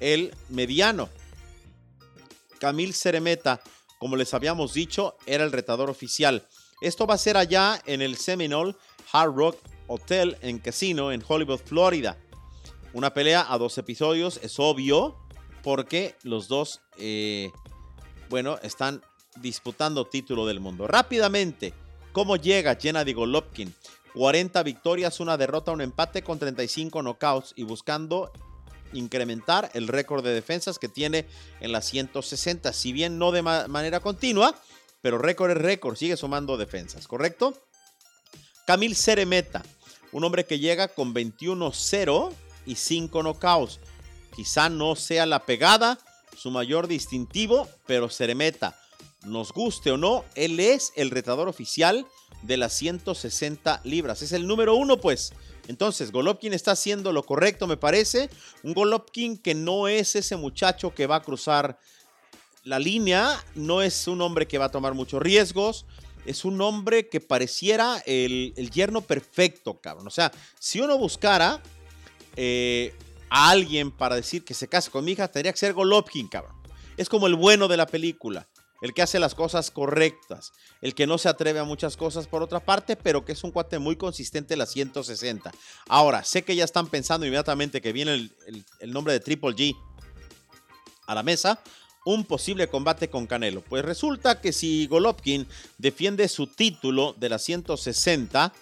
el 0.00 0.34
mediano. 0.50 1.08
Camil 2.58 2.92
Ceremeta 2.92 3.60
como 4.04 4.16
les 4.16 4.34
habíamos 4.34 4.74
dicho, 4.74 5.16
era 5.24 5.44
el 5.44 5.50
retador 5.50 5.88
oficial. 5.88 6.46
Esto 6.82 7.06
va 7.06 7.14
a 7.14 7.18
ser 7.18 7.38
allá 7.38 7.80
en 7.86 8.02
el 8.02 8.18
Seminole 8.18 8.76
Hard 9.10 9.32
Rock 9.32 9.56
Hotel 9.86 10.36
en 10.42 10.58
Casino 10.58 11.10
en 11.10 11.24
Hollywood, 11.26 11.60
Florida. 11.64 12.18
Una 12.94 13.12
pelea 13.12 13.44
a 13.52 13.58
dos 13.58 13.76
episodios, 13.76 14.38
es 14.42 14.60
obvio, 14.60 15.16
porque 15.64 16.14
los 16.22 16.46
dos, 16.46 16.80
eh, 16.96 17.50
bueno, 18.30 18.56
están 18.62 19.02
disputando 19.42 20.06
título 20.06 20.46
del 20.46 20.60
mundo. 20.60 20.86
Rápidamente, 20.86 21.74
¿cómo 22.12 22.36
llega 22.36 22.76
Gennady 22.76 23.12
Golovkin? 23.12 23.74
40 24.14 24.62
victorias, 24.62 25.18
una 25.18 25.36
derrota, 25.36 25.72
un 25.72 25.80
empate 25.80 26.22
con 26.22 26.38
35 26.38 27.02
knockouts 27.02 27.52
y 27.56 27.64
buscando 27.64 28.30
incrementar 28.92 29.72
el 29.74 29.88
récord 29.88 30.22
de 30.22 30.32
defensas 30.32 30.78
que 30.78 30.88
tiene 30.88 31.26
en 31.58 31.72
las 31.72 31.86
160. 31.86 32.72
Si 32.72 32.92
bien 32.92 33.18
no 33.18 33.32
de 33.32 33.42
manera 33.42 33.98
continua, 33.98 34.54
pero 35.02 35.18
récord 35.18 35.50
es 35.50 35.58
récord, 35.58 35.96
sigue 35.96 36.16
sumando 36.16 36.56
defensas, 36.56 37.08
¿correcto? 37.08 37.60
Camil 38.68 38.94
Ceremeta, 38.94 39.64
un 40.12 40.22
hombre 40.22 40.46
que 40.46 40.60
llega 40.60 40.86
con 40.86 41.12
21-0 41.12 42.32
y 42.66 42.76
5 42.76 43.22
knockouts. 43.22 43.80
Quizá 44.34 44.68
no 44.68 44.96
sea 44.96 45.26
la 45.26 45.46
pegada, 45.46 45.98
su 46.36 46.50
mayor 46.50 46.88
distintivo, 46.88 47.68
pero 47.86 48.08
Ceremeta, 48.08 48.78
nos 49.24 49.52
guste 49.52 49.90
o 49.92 49.96
no, 49.96 50.24
él 50.34 50.60
es 50.60 50.92
el 50.96 51.10
retador 51.10 51.48
oficial 51.48 52.06
de 52.42 52.56
las 52.56 52.72
160 52.74 53.80
libras. 53.84 54.22
Es 54.22 54.32
el 54.32 54.46
número 54.46 54.74
uno, 54.74 54.98
pues. 54.98 55.32
Entonces, 55.66 56.12
Golovkin 56.12 56.52
está 56.52 56.72
haciendo 56.72 57.12
lo 57.12 57.22
correcto, 57.22 57.66
me 57.66 57.76
parece. 57.76 58.28
Un 58.62 58.74
Golovkin 58.74 59.38
que 59.38 59.54
no 59.54 59.88
es 59.88 60.14
ese 60.14 60.36
muchacho 60.36 60.94
que 60.94 61.06
va 61.06 61.16
a 61.16 61.22
cruzar 61.22 61.78
la 62.64 62.78
línea, 62.78 63.42
no 63.54 63.82
es 63.82 64.08
un 64.08 64.20
hombre 64.20 64.46
que 64.46 64.58
va 64.58 64.66
a 64.66 64.70
tomar 64.70 64.94
muchos 64.94 65.22
riesgos. 65.22 65.86
Es 66.26 66.44
un 66.46 66.60
hombre 66.62 67.08
que 67.08 67.20
pareciera 67.20 68.02
el, 68.06 68.54
yerno 68.72 69.02
perfecto, 69.02 69.80
cabrón. 69.80 70.06
O 70.06 70.10
sea, 70.10 70.32
si 70.58 70.80
uno 70.80 70.96
buscara 70.96 71.62
eh, 72.36 72.94
a 73.30 73.50
alguien 73.50 73.90
para 73.90 74.16
decir 74.16 74.44
que 74.44 74.54
se 74.54 74.68
case 74.68 74.90
con 74.90 75.04
mi 75.04 75.12
hija, 75.12 75.28
tendría 75.28 75.52
que 75.52 75.58
ser 75.58 75.72
Golovkin, 75.72 76.28
cabrón. 76.28 76.54
Es 76.96 77.08
como 77.08 77.26
el 77.26 77.34
bueno 77.34 77.68
de 77.68 77.76
la 77.76 77.86
película 77.86 78.46
el 78.84 78.92
que 78.92 79.00
hace 79.00 79.18
las 79.18 79.34
cosas 79.34 79.70
correctas, 79.70 80.52
el 80.82 80.94
que 80.94 81.06
no 81.06 81.16
se 81.16 81.30
atreve 81.30 81.58
a 81.58 81.64
muchas 81.64 81.96
cosas 81.96 82.26
por 82.26 82.42
otra 82.42 82.60
parte, 82.60 82.96
pero 82.96 83.24
que 83.24 83.32
es 83.32 83.42
un 83.42 83.50
cuate 83.50 83.78
muy 83.78 83.96
consistente 83.96 84.52
en 84.52 84.58
la 84.58 84.66
160. 84.66 85.50
Ahora, 85.88 86.22
sé 86.22 86.44
que 86.44 86.54
ya 86.54 86.64
están 86.64 86.88
pensando 86.88 87.24
inmediatamente 87.24 87.80
que 87.80 87.94
viene 87.94 88.30
el, 88.80 88.92
nombre 88.92 89.14
de 89.14 89.20
Triple 89.20 89.52
G 89.52 89.74
a 91.06 91.14
la 91.14 91.22
mesa, 91.22 91.62
un 92.04 92.26
posible 92.26 92.68
combate 92.68 93.08
con 93.08 93.26
Canelo. 93.26 93.62
Pues 93.62 93.82
resulta 93.82 94.42
que 94.42 94.52
si 94.52 94.86
Golovkin 94.86 95.46
defiende 95.78 96.28
su 96.28 96.46
título 96.46 97.14
de 97.18 97.30
la 97.30 97.38
160, 97.38 98.52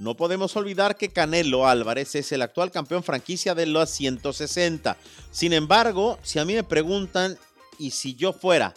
no 0.00 0.16
podemos 0.16 0.56
olvidar 0.56 0.96
que 0.96 1.10
Canelo 1.10 1.68
Álvarez 1.68 2.14
es 2.14 2.32
el 2.32 2.40
actual 2.40 2.70
campeón 2.70 3.04
franquicia 3.04 3.54
de 3.54 3.66
la 3.66 3.84
160. 3.84 4.96
Sin 5.30 5.52
embargo, 5.52 6.18
si 6.22 6.38
a 6.38 6.46
mí 6.46 6.54
me 6.54 6.64
preguntan, 6.64 7.38
y 7.78 7.90
si 7.90 8.14
yo 8.14 8.32
fuera 8.32 8.74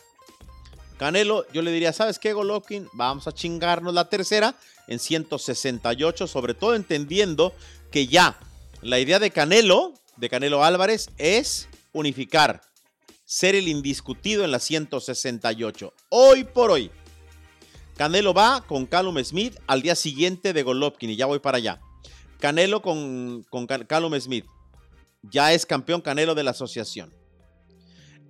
Canelo, 0.98 1.46
yo 1.54 1.62
le 1.62 1.72
diría, 1.72 1.94
¿sabes 1.94 2.20
qué, 2.20 2.34
Golovkin? 2.34 2.90
Vamos 2.92 3.26
a 3.28 3.32
chingarnos 3.32 3.94
la 3.94 4.10
tercera 4.10 4.56
en 4.88 5.00
168, 5.00 6.28
sobre 6.28 6.56
todo 6.56 6.76
entendiendo 6.76 7.54
que 7.90 8.08
ya 8.08 8.38
la 8.82 9.00
idea 9.00 9.18
de 9.18 9.32
Canelo, 9.32 9.94
de 10.18 10.30
Canelo 10.30 10.64
Álvarez, 10.64 11.10
es 11.18 11.70
unificar, 11.94 12.62
ser 13.24 13.56
el 13.56 13.70
indiscutido 13.70 14.44
en 14.44 14.52
la 14.52 14.60
168. 14.60 15.94
Hoy 16.10 16.44
por 16.44 16.70
hoy, 16.70 16.92
Canelo 17.96 18.34
va 18.34 18.64
con 18.66 18.86
Callum 18.86 19.24
Smith 19.24 19.56
al 19.68 19.82
día 19.82 19.96
siguiente 19.96 20.54
de 20.54 20.64
Golovkin 20.64 21.12
y 21.12 21.16
ya 21.16 21.28
voy 21.28 21.40
para 21.40 21.58
allá. 21.58 21.80
Canelo 22.40 22.82
con, 22.82 23.46
con 23.50 23.68
Smith. 24.20 24.46
Ya 25.22 25.54
es 25.54 25.66
campeón 25.66 26.02
Canelo 26.02 26.36
de 26.36 26.44
la 26.44 26.52
asociación. 26.52 27.14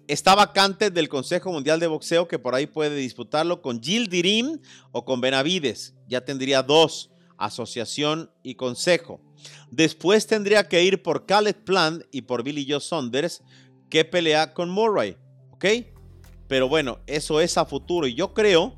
Está 0.07 0.35
vacante 0.35 0.91
del 0.91 1.07
Consejo 1.07 1.51
Mundial 1.51 1.79
de 1.79 1.87
Boxeo 1.87 2.27
que 2.27 2.37
por 2.37 2.55
ahí 2.55 2.67
puede 2.67 2.95
disputarlo 2.97 3.61
con 3.61 3.81
Gil 3.81 4.09
Dirim 4.09 4.59
o 4.91 5.05
con 5.05 5.21
Benavides. 5.21 5.93
Ya 6.07 6.25
tendría 6.25 6.61
dos, 6.61 7.09
asociación 7.37 8.29
y 8.43 8.55
consejo. 8.55 9.21
Después 9.71 10.27
tendría 10.27 10.67
que 10.67 10.83
ir 10.83 11.01
por 11.01 11.25
Khaled 11.25 11.55
Plant 11.63 12.03
y 12.11 12.23
por 12.23 12.43
Billy 12.43 12.65
Joe 12.69 12.81
Saunders 12.81 13.41
que 13.89 14.03
pelea 14.03 14.53
con 14.53 14.69
Murray. 14.69 15.15
¿Ok? 15.51 15.65
Pero 16.49 16.67
bueno, 16.67 16.99
eso 17.07 17.39
es 17.39 17.57
a 17.57 17.65
futuro 17.65 18.05
y 18.05 18.13
yo 18.13 18.33
creo 18.33 18.77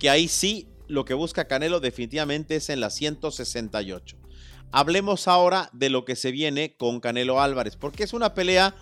que 0.00 0.10
ahí 0.10 0.26
sí 0.26 0.66
lo 0.88 1.04
que 1.04 1.14
busca 1.14 1.46
Canelo 1.46 1.78
definitivamente 1.78 2.56
es 2.56 2.70
en 2.70 2.80
la 2.80 2.90
168. 2.90 4.16
Hablemos 4.72 5.28
ahora 5.28 5.70
de 5.72 5.90
lo 5.90 6.04
que 6.04 6.16
se 6.16 6.32
viene 6.32 6.74
con 6.76 6.98
Canelo 6.98 7.40
Álvarez, 7.40 7.76
porque 7.76 8.02
es 8.02 8.12
una 8.12 8.34
pelea 8.34 8.74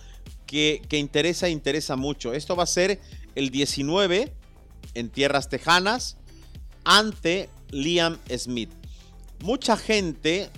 que, 0.47 0.81
interesa, 0.93 1.49
interesa 1.49 1.97
mucho. 1.97 2.33
Esto 2.33 2.57
va 2.57 2.63
a 2.63 2.67
ser 2.67 3.01
el 3.35 3.51
19 3.51 4.33
en 4.95 5.11
tierras 5.11 5.49
tejanas 5.49 6.17
ante 6.85 7.51
Liam 7.71 8.19
Smith. 8.35 8.71
Mucha 9.41 9.77
gente 9.77 10.51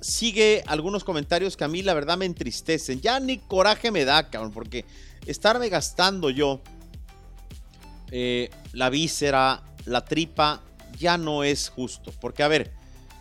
sigue 0.00 0.62
algunos 0.66 1.02
comentarios 1.02 1.56
que 1.56 1.64
a 1.64 1.68
mí 1.68 1.82
la 1.82 1.94
verdad 1.94 2.16
me 2.16 2.24
entristecen. 2.24 3.00
Ya 3.00 3.20
ni 3.20 3.38
coraje 3.38 3.90
me 3.90 4.04
da, 4.04 4.30
cabrón, 4.30 4.52
porque 4.52 4.84
estarme 5.26 5.68
gastando 5.68 6.30
yo 6.30 6.62
eh, 8.10 8.50
la 8.72 8.90
víscera, 8.90 9.62
la 9.84 10.04
tripa, 10.04 10.62
ya 10.98 11.18
no 11.18 11.44
es 11.44 11.68
justo. 11.68 12.12
Porque, 12.20 12.42
a 12.42 12.48
ver, 12.48 12.72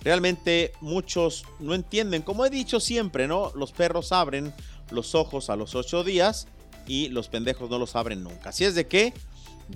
realmente 0.03 0.73
muchos 0.81 1.45
no 1.59 1.73
entienden. 1.73 2.21
Como 2.21 2.45
he 2.45 2.49
dicho 2.49 2.79
siempre, 2.79 3.27
¿no? 3.27 3.51
Los 3.55 3.71
perros 3.71 4.11
abren 4.11 4.53
los 4.91 5.15
ojos 5.15 5.49
a 5.49 5.55
los 5.55 5.75
ocho 5.75 6.03
días 6.03 6.47
y 6.87 7.09
los 7.09 7.29
pendejos 7.29 7.69
no 7.69 7.79
los 7.79 7.95
abren 7.95 8.23
nunca. 8.23 8.49
Así 8.49 8.65
es 8.65 8.75
de 8.75 8.87
que 8.87 9.13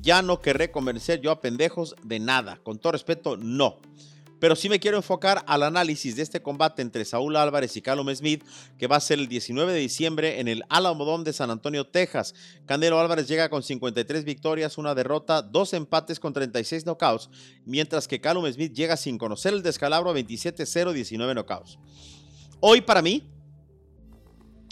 ya 0.02 0.21
no 0.21 0.41
querré 0.41 0.71
convencer 0.71 1.21
yo 1.21 1.32
a 1.32 1.41
pendejos 1.41 1.95
de 2.04 2.19
nada. 2.19 2.60
Con 2.63 2.80
todo 2.80 2.91
respeto, 2.91 3.38
no. 3.38 3.80
Pero 4.39 4.56
sí 4.56 4.69
me 4.69 4.80
quiero 4.80 4.97
enfocar 4.97 5.43
al 5.47 5.63
análisis 5.63 6.15
de 6.15 6.21
este 6.21 6.41
combate 6.41 6.82
entre 6.82 7.06
Saúl 7.06 7.36
Álvarez 7.36 7.76
y 7.76 7.82
Callum 7.82 8.13
Smith, 8.13 8.43
que 8.78 8.88
va 8.88 8.97
a 8.97 9.00
ser 9.00 9.19
el 9.19 9.28
19 9.28 9.73
de 9.73 9.80
diciembre 9.80 10.39
en 10.39 10.47
el 10.47 10.63
Alamodón 10.69 11.23
de 11.23 11.34
San 11.34 11.50
Antonio, 11.50 11.88
Texas. 11.88 12.36
Canelo 12.65 13.00
Álvarez 13.00 13.28
llega 13.28 13.50
con 13.50 13.63
53 13.63 14.23
victorias, 14.26 14.78
una 14.78 14.93
derrota, 14.93 15.41
dos 15.41 15.73
empates 15.73 16.19
con 16.19 16.34
36 16.34 16.86
knockouts, 16.86 17.30
mientras 17.65 18.08
que 18.08 18.21
Callum 18.21 18.52
Smith 18.52 18.73
llega 18.73 18.95
sin 18.95 19.17
conocer 19.17 19.54
el 19.54 19.63
descalabro 19.63 20.15
27-0, 20.15 20.93
19 20.93 21.34
knockouts. 21.34 21.80
Hoy 22.60 22.82
para 22.82 23.02
mí, 23.02 23.30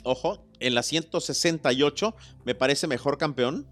ojo, 0.03 0.45
en 0.59 0.75
la 0.75 0.83
168 0.83 2.15
me 2.45 2.55
parece 2.55 2.87
mejor 2.87 3.17
campeón 3.17 3.67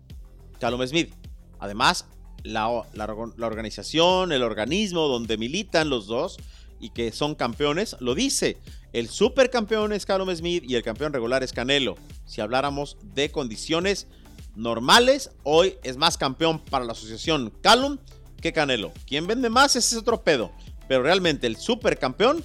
Callum 0.60 0.86
Smith. 0.88 1.14
Además, 1.60 2.08
la, 2.44 2.68
organización, 2.68 4.32
el 4.32 4.44
organismo 4.44 5.08
donde 5.08 5.38
militan 5.38 5.90
los 5.90 6.08
dos 6.08 6.38
y 6.80 6.90
que 6.90 7.12
son 7.12 7.36
campeones, 7.36 7.96
lo 8.00 8.16
dice. 8.16 8.58
El 8.92 9.10
supercampeón 9.10 9.94
es 9.94 10.06
Callum 10.06 10.34
Smith 10.36 10.64
y 10.68 10.76
el 10.76 10.84
campeón 10.84 11.14
regular 11.14 11.44
es 11.44 11.54
Canelo. 11.54 11.96
Si 12.26 12.42
habláramos 12.42 12.98
de 13.16 13.32
condiciones 13.32 14.08
normales, 14.56 15.32
hoy 15.44 15.76
es 15.84 15.98
más 15.98 16.18
campeón 16.18 16.60
para 16.60 16.86
la 16.86 16.92
asociación 16.92 17.52
Callum 17.62 17.98
que 18.42 18.54
Canelo. 18.54 18.92
Quien 19.08 19.26
vende 19.26 19.50
más 19.50 19.76
ese 19.76 19.96
es 19.96 20.02
otro 20.02 20.24
pedo. 20.24 20.52
Pero 20.88 21.04
realmente 21.04 21.48
el 21.48 21.56
supercampeón 21.56 22.44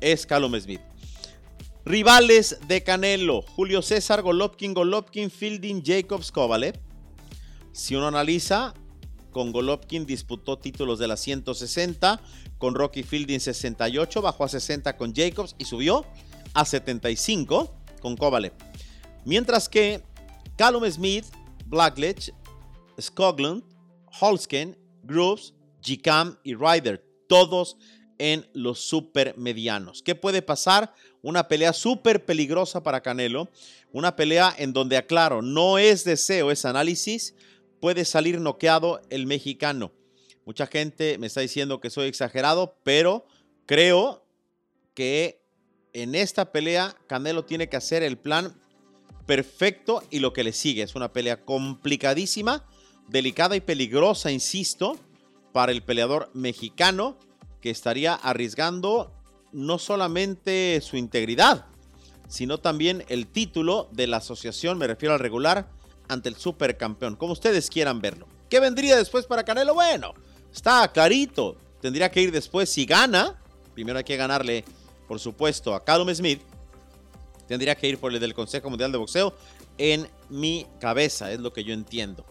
es 0.00 0.26
Callum 0.26 0.58
Smith. 0.58 0.80
Rivales 1.84 2.58
de 2.66 2.82
Canelo, 2.82 3.42
Julio 3.42 3.80
César, 3.80 4.22
Golovkin, 4.22 4.74
Golovkin, 4.74 5.30
Fielding, 5.30 5.84
Jacobs, 5.84 6.32
Kovalev. 6.32 6.80
Si 7.70 7.94
uno 7.94 8.08
analiza, 8.08 8.74
con 9.36 9.52
Golovkin 9.52 10.06
disputó 10.06 10.58
títulos 10.58 10.98
de 10.98 11.08
la 11.08 11.18
160, 11.18 12.22
con 12.56 12.74
Rocky 12.74 13.02
Fielding 13.02 13.38
68, 13.38 14.22
bajó 14.22 14.44
a 14.44 14.48
60 14.48 14.96
con 14.96 15.14
Jacobs 15.14 15.54
y 15.58 15.66
subió 15.66 16.06
a 16.54 16.64
75 16.64 17.70
con 18.00 18.16
Kovalev. 18.16 18.54
Mientras 19.26 19.68
que 19.68 20.02
Callum 20.56 20.90
Smith, 20.90 21.26
Blackledge, 21.66 22.32
Skoglund, 22.98 23.62
Holsken, 24.18 24.74
Grooves, 25.02 25.52
Gcam 25.82 26.38
y 26.42 26.54
Ryder, 26.54 27.04
todos 27.28 27.76
en 28.16 28.48
los 28.54 28.88
super 28.88 29.36
medianos. 29.36 30.02
¿Qué 30.02 30.14
puede 30.14 30.40
pasar? 30.40 30.94
Una 31.20 31.46
pelea 31.46 31.74
súper 31.74 32.24
peligrosa 32.24 32.82
para 32.82 33.02
Canelo, 33.02 33.50
una 33.92 34.16
pelea 34.16 34.54
en 34.56 34.72
donde, 34.72 34.96
aclaro, 34.96 35.42
no 35.42 35.76
es 35.76 36.04
deseo, 36.04 36.50
es 36.50 36.64
análisis, 36.64 37.34
puede 37.80 38.04
salir 38.04 38.40
noqueado 38.40 39.00
el 39.10 39.26
mexicano. 39.26 39.92
Mucha 40.44 40.66
gente 40.66 41.18
me 41.18 41.26
está 41.26 41.40
diciendo 41.40 41.80
que 41.80 41.90
soy 41.90 42.06
exagerado, 42.06 42.76
pero 42.84 43.26
creo 43.66 44.24
que 44.94 45.42
en 45.92 46.14
esta 46.14 46.52
pelea 46.52 46.96
Canelo 47.06 47.44
tiene 47.44 47.68
que 47.68 47.76
hacer 47.76 48.02
el 48.02 48.16
plan 48.16 48.54
perfecto 49.26 50.02
y 50.10 50.20
lo 50.20 50.32
que 50.32 50.44
le 50.44 50.52
sigue. 50.52 50.82
Es 50.82 50.94
una 50.94 51.12
pelea 51.12 51.44
complicadísima, 51.44 52.64
delicada 53.08 53.56
y 53.56 53.60
peligrosa, 53.60 54.30
insisto, 54.30 54.98
para 55.52 55.72
el 55.72 55.82
peleador 55.82 56.30
mexicano 56.34 57.18
que 57.60 57.70
estaría 57.70 58.14
arriesgando 58.14 59.12
no 59.52 59.78
solamente 59.78 60.80
su 60.82 60.96
integridad, 60.96 61.66
sino 62.28 62.58
también 62.58 63.04
el 63.08 63.26
título 63.26 63.88
de 63.92 64.06
la 64.06 64.18
asociación, 64.18 64.78
me 64.78 64.86
refiero 64.86 65.14
al 65.14 65.20
regular, 65.20 65.70
ante 66.08 66.28
el 66.28 66.36
supercampeón, 66.36 67.16
como 67.16 67.32
ustedes 67.32 67.68
quieran 67.68 68.00
verlo. 68.00 68.26
¿Qué 68.48 68.60
vendría 68.60 68.96
después 68.96 69.26
para 69.26 69.44
Canelo? 69.44 69.74
Bueno, 69.74 70.14
está 70.52 70.90
clarito. 70.92 71.56
Tendría 71.80 72.10
que 72.10 72.22
ir 72.22 72.32
después 72.32 72.70
si 72.70 72.86
gana. 72.86 73.40
Primero 73.74 73.98
hay 73.98 74.04
que 74.04 74.16
ganarle, 74.16 74.64
por 75.08 75.18
supuesto, 75.18 75.74
a 75.74 75.84
Callum 75.84 76.14
Smith. 76.14 76.40
Tendría 77.46 77.74
que 77.74 77.88
ir 77.88 77.98
por 77.98 78.12
el 78.12 78.20
del 78.20 78.34
Consejo 78.34 78.70
Mundial 78.70 78.92
de 78.92 78.98
Boxeo. 78.98 79.34
En 79.78 80.08
mi 80.30 80.66
cabeza, 80.80 81.30
es 81.32 81.40
lo 81.40 81.52
que 81.52 81.64
yo 81.64 81.74
entiendo. 81.74 82.24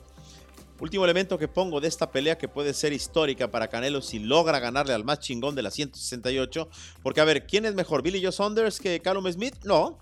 Último 0.79 1.05
elemento 1.05 1.37
que 1.37 1.47
pongo 1.47 1.79
de 1.79 1.87
esta 1.87 2.11
pelea 2.11 2.37
que 2.37 2.49
puede 2.49 2.73
ser 2.73 2.91
histórica 2.91 3.49
para 3.49 3.69
Canelo 3.69 4.01
si 4.01 4.19
logra 4.19 4.59
ganarle 4.59 4.93
al 4.93 5.05
más 5.05 5.19
chingón 5.19 5.55
de 5.55 5.61
la 5.61 5.71
168. 5.71 6.67
Porque, 7.01 7.21
a 7.21 7.25
ver, 7.25 7.47
¿quién 7.47 7.65
es 7.65 7.75
mejor? 7.75 8.01
¿Billy 8.01 8.21
Joe 8.21 8.33
Saunders 8.33 8.79
que 8.79 8.99
Callum 8.99 9.31
Smith? 9.31 9.55
No. 9.63 9.99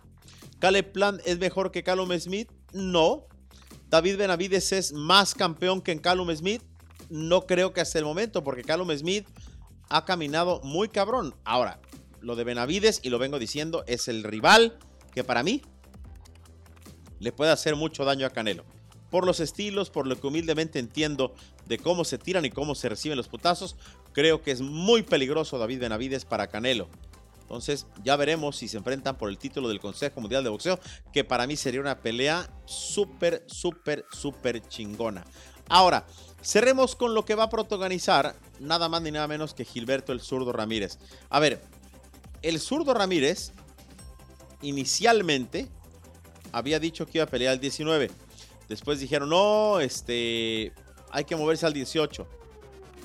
¿Caleb 0.59 0.91
Plant 0.91 1.21
es 1.25 1.37
mejor 1.37 1.71
que 1.71 1.83
Callum 1.83 2.11
Smith? 2.19 2.49
No. 2.71 3.27
¿David 3.93 4.17
Benavides 4.17 4.71
es 4.71 4.91
más 4.91 5.35
campeón 5.35 5.79
que 5.79 5.91
en 5.91 5.99
Callum 5.99 6.35
Smith? 6.35 6.63
No 7.11 7.45
creo 7.45 7.73
que 7.73 7.81
hasta 7.81 7.99
el 7.99 8.05
momento, 8.05 8.43
porque 8.43 8.63
Callum 8.63 8.89
Smith 8.97 9.27
ha 9.87 10.03
caminado 10.03 10.61
muy 10.63 10.89
cabrón. 10.89 11.35
Ahora, 11.43 11.79
lo 12.19 12.35
de 12.35 12.43
Benavides, 12.43 13.01
y 13.03 13.11
lo 13.11 13.19
vengo 13.19 13.37
diciendo, 13.37 13.83
es 13.85 14.07
el 14.07 14.23
rival 14.23 14.79
que 15.13 15.23
para 15.23 15.43
mí 15.43 15.61
le 17.19 17.31
puede 17.31 17.51
hacer 17.51 17.75
mucho 17.75 18.03
daño 18.03 18.25
a 18.25 18.31
Canelo 18.31 18.65
por 19.11 19.27
los 19.27 19.39
estilos, 19.39 19.91
por 19.91 20.07
lo 20.07 20.19
que 20.19 20.25
humildemente 20.25 20.79
entiendo 20.79 21.35
de 21.67 21.77
cómo 21.77 22.03
se 22.03 22.17
tiran 22.17 22.45
y 22.45 22.49
cómo 22.49 22.73
se 22.73 22.89
reciben 22.89 23.15
los 23.15 23.27
putazos, 23.27 23.75
creo 24.11 24.41
que 24.41 24.49
es 24.49 24.61
muy 24.61 25.03
peligroso 25.03 25.59
David 25.59 25.81
Benavides 25.81 26.25
para 26.25 26.47
Canelo. 26.47 26.89
Entonces 27.53 27.85
ya 28.03 28.15
veremos 28.15 28.57
si 28.57 28.67
se 28.67 28.77
enfrentan 28.77 29.15
por 29.15 29.29
el 29.29 29.37
título 29.37 29.69
del 29.69 29.79
Consejo 29.79 30.19
Mundial 30.19 30.43
de 30.43 30.49
Boxeo, 30.49 30.79
que 31.13 31.23
para 31.23 31.45
mí 31.45 31.55
sería 31.55 31.81
una 31.81 32.01
pelea 32.01 32.49
súper, 32.65 33.43
súper, 33.45 34.05
súper 34.11 34.67
chingona. 34.67 35.23
Ahora, 35.69 36.07
cerremos 36.41 36.95
con 36.95 37.13
lo 37.13 37.25
que 37.25 37.35
va 37.35 37.43
a 37.43 37.49
protagonizar 37.49 38.35
nada 38.59 38.89
más 38.89 39.03
ni 39.03 39.11
nada 39.11 39.27
menos 39.27 39.53
que 39.53 39.65
Gilberto 39.65 40.13
el 40.13 40.19
zurdo 40.19 40.51
Ramírez. 40.51 40.97
A 41.29 41.39
ver, 41.39 41.61
el 42.41 42.59
zurdo 42.59 42.95
Ramírez 42.95 43.51
inicialmente 44.63 45.69
había 46.51 46.79
dicho 46.79 47.05
que 47.05 47.19
iba 47.19 47.25
a 47.25 47.29
pelear 47.29 47.53
el 47.53 47.59
19. 47.59 48.09
Después 48.67 48.99
dijeron, 48.99 49.29
no, 49.29 49.79
este, 49.79 50.73
hay 51.11 51.23
que 51.25 51.35
moverse 51.35 51.67
al 51.67 51.73
18. 51.73 52.27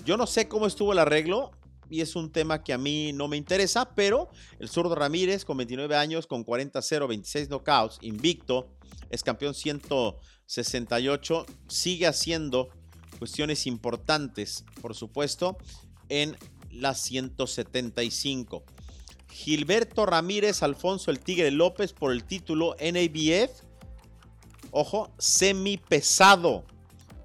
Yo 0.07 0.17
no 0.17 0.27
sé 0.27 0.49
cómo 0.49 0.67
estuvo 0.67 0.93
el 0.95 1.01
arreglo 1.01 1.51
y 1.91 2.01
es 2.01 2.17
un 2.17 2.31
tema 2.31 2.63
que 2.63 2.73
a 2.73 2.79
mí 2.79 3.13
no 3.13 3.29
me 3.29 3.37
interesa, 3.37 3.95
pero 3.95 4.29
el 4.59 4.69
zurdo 4.69 4.95
Ramírez 4.95 5.45
con 5.45 5.57
29 5.57 5.97
años, 5.97 6.27
con 6.27 6.45
40-0, 6.45 7.09
26 7.09 7.49
knockouts, 7.49 7.99
invicto, 8.03 8.69
es 9.11 9.23
campeón 9.23 9.55
168, 9.55 11.47
sigue 11.69 12.07
haciendo 12.07 12.69
cuestiones 13.19 13.67
importantes, 13.67 14.65
por 14.81 14.95
supuesto, 14.95 15.57
en 16.09 16.37
la 16.71 16.95
175. 16.95 18.65
Gilberto 19.31 20.07
Ramírez, 20.07 20.63
Alfonso 20.63 21.11
el 21.11 21.21
Tigre 21.21 21.51
López 21.51 21.93
por 21.93 22.13
el 22.13 22.25
título 22.25 22.77
NABF 22.81 23.69
ojo, 24.71 25.11
semi 25.19 25.77
pesado. 25.77 26.65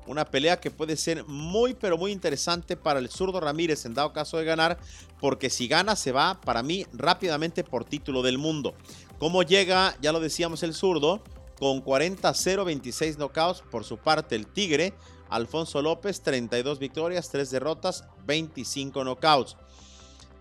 Una 0.05 0.25
pelea 0.25 0.59
que 0.59 0.71
puede 0.71 0.97
ser 0.97 1.25
muy, 1.25 1.73
pero 1.73 1.97
muy 1.97 2.11
interesante 2.11 2.75
para 2.75 2.99
el 2.99 3.09
zurdo 3.09 3.39
Ramírez 3.39 3.85
en 3.85 3.93
dado 3.93 4.11
caso 4.13 4.37
de 4.37 4.45
ganar, 4.45 4.77
porque 5.19 5.49
si 5.49 5.67
gana 5.67 5.95
se 5.95 6.11
va 6.11 6.41
para 6.41 6.61
mí 6.61 6.85
rápidamente 6.93 7.63
por 7.63 7.85
título 7.85 8.21
del 8.21 8.37
mundo. 8.37 8.73
¿Cómo 9.19 9.43
llega? 9.43 9.95
Ya 10.01 10.11
lo 10.11 10.19
decíamos 10.19 10.63
el 10.63 10.73
zurdo, 10.73 11.23
con 11.57 11.83
40-0, 11.83 12.65
26 12.65 13.17
knockouts 13.17 13.61
por 13.71 13.85
su 13.85 13.97
parte 13.97 14.35
el 14.35 14.47
Tigre. 14.47 14.93
Alfonso 15.29 15.81
López, 15.81 16.21
32 16.21 16.77
victorias, 16.77 17.29
3 17.29 17.49
derrotas, 17.49 18.03
25 18.25 19.03
knockouts. 19.03 19.55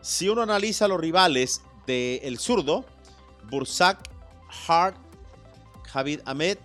Si 0.01 0.29
uno 0.29 0.43
analiza 0.43 0.89
los 0.89 1.01
rivales 1.01 1.63
del 1.87 2.21
el 2.25 2.39
zurdo, 2.39 2.85
Bursak, 3.49 4.11
Hart, 4.67 4.97
Javid 5.93 6.21
Ahmed, 6.25 6.59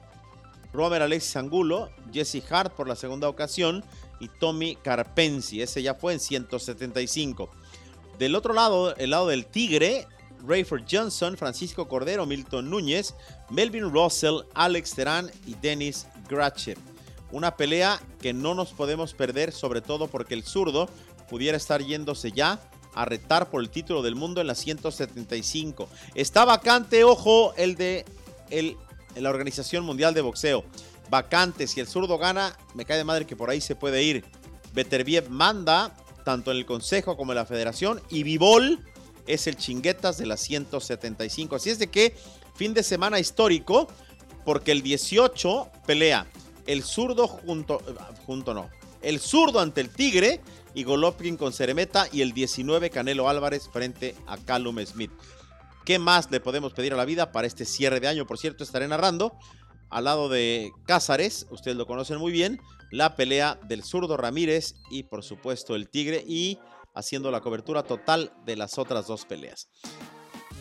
Robert 0.74 1.04
Alexis 1.04 1.36
Angulo, 1.36 1.90
Jesse 2.12 2.44
Hart 2.50 2.74
por 2.74 2.88
la 2.88 2.96
segunda 2.96 3.30
ocasión 3.30 3.84
y 4.20 4.28
Tommy 4.28 4.76
Carpensi. 4.76 5.62
Ese 5.62 5.82
ya 5.82 5.94
fue 5.96 6.14
en 6.14 6.20
175. 6.20 7.50
Del 8.18 8.36
otro 8.36 8.54
lado, 8.54 8.96
el 8.96 9.12
lado 9.12 9.28
del 9.28 9.46
Tigre, 9.46 10.08
Rayford 10.46 10.84
Johnson, 10.90 11.38
Francisco 11.38 11.88
Cordero, 11.88 12.26
Milton 12.26 12.70
Núñez, 12.70 13.14
Melvin 13.50 13.92
Russell, 13.92 14.42
Alex 14.54 14.96
Terán 14.96 15.32
y 15.46 15.56
Dennis 15.56 16.08
Gratcher. 16.30 16.78
Una 17.32 17.56
pelea 17.56 18.02
que 18.20 18.34
no 18.34 18.56
nos 18.56 18.72
podemos 18.72 19.14
perder, 19.14 19.52
sobre 19.52 19.82
todo 19.82 20.08
porque 20.08 20.34
el 20.34 20.44
zurdo 20.44 20.90
pudiera 21.30 21.58
estar 21.58 21.84
yéndose 21.84 22.32
ya 22.32 22.60
a 22.94 23.06
retar 23.06 23.50
por 23.50 23.62
el 23.62 23.70
título 23.70 24.02
del 24.02 24.16
mundo 24.16 24.42
en 24.42 24.48
la 24.48 24.56
175. 24.56 25.90
Está 26.16 26.46
vacante, 26.46 27.04
ojo, 27.04 27.54
el 27.56 27.76
de 27.76 28.06
el 28.50 28.78
en 29.18 29.24
la 29.24 29.30
Organización 29.30 29.84
Mundial 29.84 30.14
de 30.14 30.22
Boxeo. 30.22 30.64
Vacantes, 31.10 31.72
si 31.72 31.80
el 31.80 31.88
zurdo 31.88 32.18
gana, 32.18 32.56
me 32.76 32.86
cae 32.86 32.98
de 32.98 33.04
madre 33.04 33.26
que 33.26 33.36
por 33.36 33.50
ahí 33.50 33.60
se 33.60 33.76
puede 33.76 34.04
ir. 34.04 34.24
Beterbiev 34.74 35.30
manda, 35.30 35.96
tanto 36.24 36.52
en 36.52 36.58
el 36.58 36.66
Consejo 36.66 37.18
como 37.18 37.32
en 37.32 37.38
la 37.38 37.46
Federación, 37.46 38.02
y 38.10 38.24
Vivol 38.24 38.86
es 39.26 39.48
el 39.48 39.58
chinguetas 39.58 40.18
de 40.18 40.26
la 40.26 40.38
175. 40.38 41.56
Así 41.56 41.70
es 41.70 41.80
de 41.80 41.88
que 41.88 42.16
fin 42.56 42.74
de 42.74 42.84
semana 42.84 43.20
histórico, 43.20 43.88
porque 44.46 44.72
el 44.72 44.82
18 44.82 45.70
pelea 45.86 46.28
el 46.68 46.84
zurdo 46.84 47.28
junto, 47.28 47.82
junto 48.26 48.54
no, 48.54 48.70
el 49.02 49.20
zurdo 49.20 49.60
ante 49.60 49.82
el 49.82 49.90
Tigre 49.90 50.42
y 50.74 50.84
Golovkin 50.84 51.38
con 51.38 51.54
Ceremeta 51.54 52.08
y 52.12 52.22
el 52.22 52.34
19 52.34 52.90
Canelo 52.90 53.30
Álvarez 53.30 53.70
frente 53.72 54.16
a 54.28 54.38
Callum 54.38 54.86
Smith. 54.86 55.12
¿Qué 55.88 56.00
más 56.00 56.30
le 56.32 56.42
podemos 56.42 56.74
pedir 56.74 56.92
a 56.92 56.98
la 56.98 57.06
vida 57.06 57.32
para 57.32 57.48
este 57.48 57.64
cierre 57.64 58.02
de 58.02 58.10
año? 58.10 58.28
Por 58.28 58.38
cierto, 58.38 58.62
estaré 58.62 58.90
narrando 58.90 59.40
al 59.90 60.04
lado 60.04 60.28
de 60.28 60.74
Cázares, 60.86 61.48
ustedes 61.50 61.78
lo 61.78 61.88
conocen 61.88 62.18
muy 62.18 62.34
bien, 62.34 62.60
la 62.92 63.16
pelea 63.16 63.58
del 63.70 63.84
zurdo 63.84 64.18
Ramírez 64.18 64.76
y 64.92 65.04
por 65.04 65.24
supuesto 65.24 65.78
el 65.78 65.90
Tigre 65.90 66.26
y 66.28 66.60
haciendo 66.94 67.32
la 67.32 67.40
cobertura 67.40 67.84
total 67.84 68.34
de 68.46 68.58
las 68.58 68.78
otras 68.78 69.08
dos 69.08 69.24
peleas. 69.24 69.70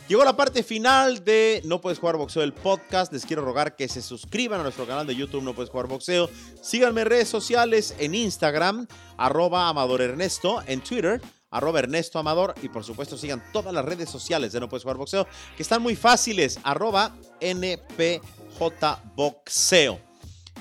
Llegó 0.07 0.25
la 0.25 0.37
parte 0.37 0.63
final 0.63 1.25
de 1.25 1.61
No 1.65 1.81
Puedes 1.81 1.99
Jugar 1.99 2.19
Boxeo, 2.19 2.45
el 2.45 2.53
podcast. 2.53 3.13
Les 3.13 3.27
quiero 3.27 3.45
rogar 3.45 3.75
que 3.75 3.89
se 3.89 4.03
suscriban 4.03 4.61
a 4.61 4.63
nuestro 4.63 4.87
canal 4.87 5.09
de 5.09 5.17
YouTube 5.17 5.43
No 5.43 5.57
Puedes 5.57 5.71
Jugar 5.71 5.89
Boxeo. 5.89 6.31
Síganme 6.63 7.01
en 7.01 7.09
redes 7.09 7.29
sociales, 7.29 7.97
en 7.99 8.15
Instagram, 8.15 8.87
arroba 9.17 9.69
Amador 9.69 10.03
Ernesto, 10.03 10.63
en 10.69 10.81
Twitter, 10.83 11.21
arroba 11.51 11.81
Ernesto 11.81 12.19
Amador 12.19 12.55
y 12.63 12.69
por 12.69 12.85
supuesto 12.85 13.17
sigan 13.17 13.43
todas 13.53 13.73
las 13.73 13.85
redes 13.85 14.11
sociales 14.11 14.53
de 14.53 14.61
No 14.61 14.69
Puedes 14.69 14.83
Jugar 14.83 14.97
Boxeo 14.97 15.27
que 15.57 15.63
están 15.63 15.83
muy 15.83 15.97
fáciles, 15.97 16.59
arroba 16.63 17.17
NPJ 17.41 18.21
Boxeo. 19.15 20.01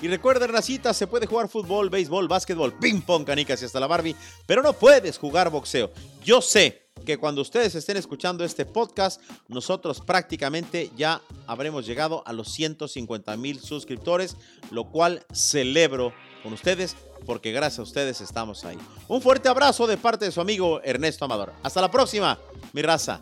Y 0.02 0.08
recuerden, 0.08 0.52
Racita, 0.52 0.92
se 0.92 1.06
puede 1.06 1.26
jugar 1.26 1.48
fútbol, 1.48 1.88
béisbol, 1.88 2.28
básquetbol, 2.28 2.78
ping 2.78 3.00
pong, 3.00 3.24
canicas 3.24 3.62
y 3.62 3.64
hasta 3.64 3.80
la 3.80 3.86
Barbie, 3.86 4.14
pero 4.44 4.62
no 4.62 4.74
puedes 4.74 5.16
jugar 5.16 5.48
boxeo. 5.48 5.90
Yo 6.22 6.42
sé, 6.42 6.85
que 7.04 7.18
cuando 7.18 7.42
ustedes 7.42 7.74
estén 7.74 7.96
escuchando 7.96 8.44
este 8.44 8.64
podcast, 8.64 9.20
nosotros 9.48 10.00
prácticamente 10.00 10.90
ya 10.96 11.20
habremos 11.46 11.86
llegado 11.86 12.22
a 12.26 12.32
los 12.32 12.52
150 12.52 13.36
mil 13.36 13.60
suscriptores, 13.60 14.36
lo 14.70 14.84
cual 14.90 15.24
celebro 15.32 16.12
con 16.42 16.52
ustedes 16.52 16.96
porque 17.24 17.52
gracias 17.52 17.80
a 17.80 17.82
ustedes 17.82 18.20
estamos 18.20 18.64
ahí. 18.64 18.78
Un 19.08 19.20
fuerte 19.20 19.48
abrazo 19.48 19.86
de 19.86 19.96
parte 19.96 20.24
de 20.24 20.32
su 20.32 20.40
amigo 20.40 20.80
Ernesto 20.82 21.24
Amador. 21.24 21.52
Hasta 21.62 21.80
la 21.80 21.90
próxima, 21.90 22.38
mi 22.72 22.82
raza. 22.82 23.20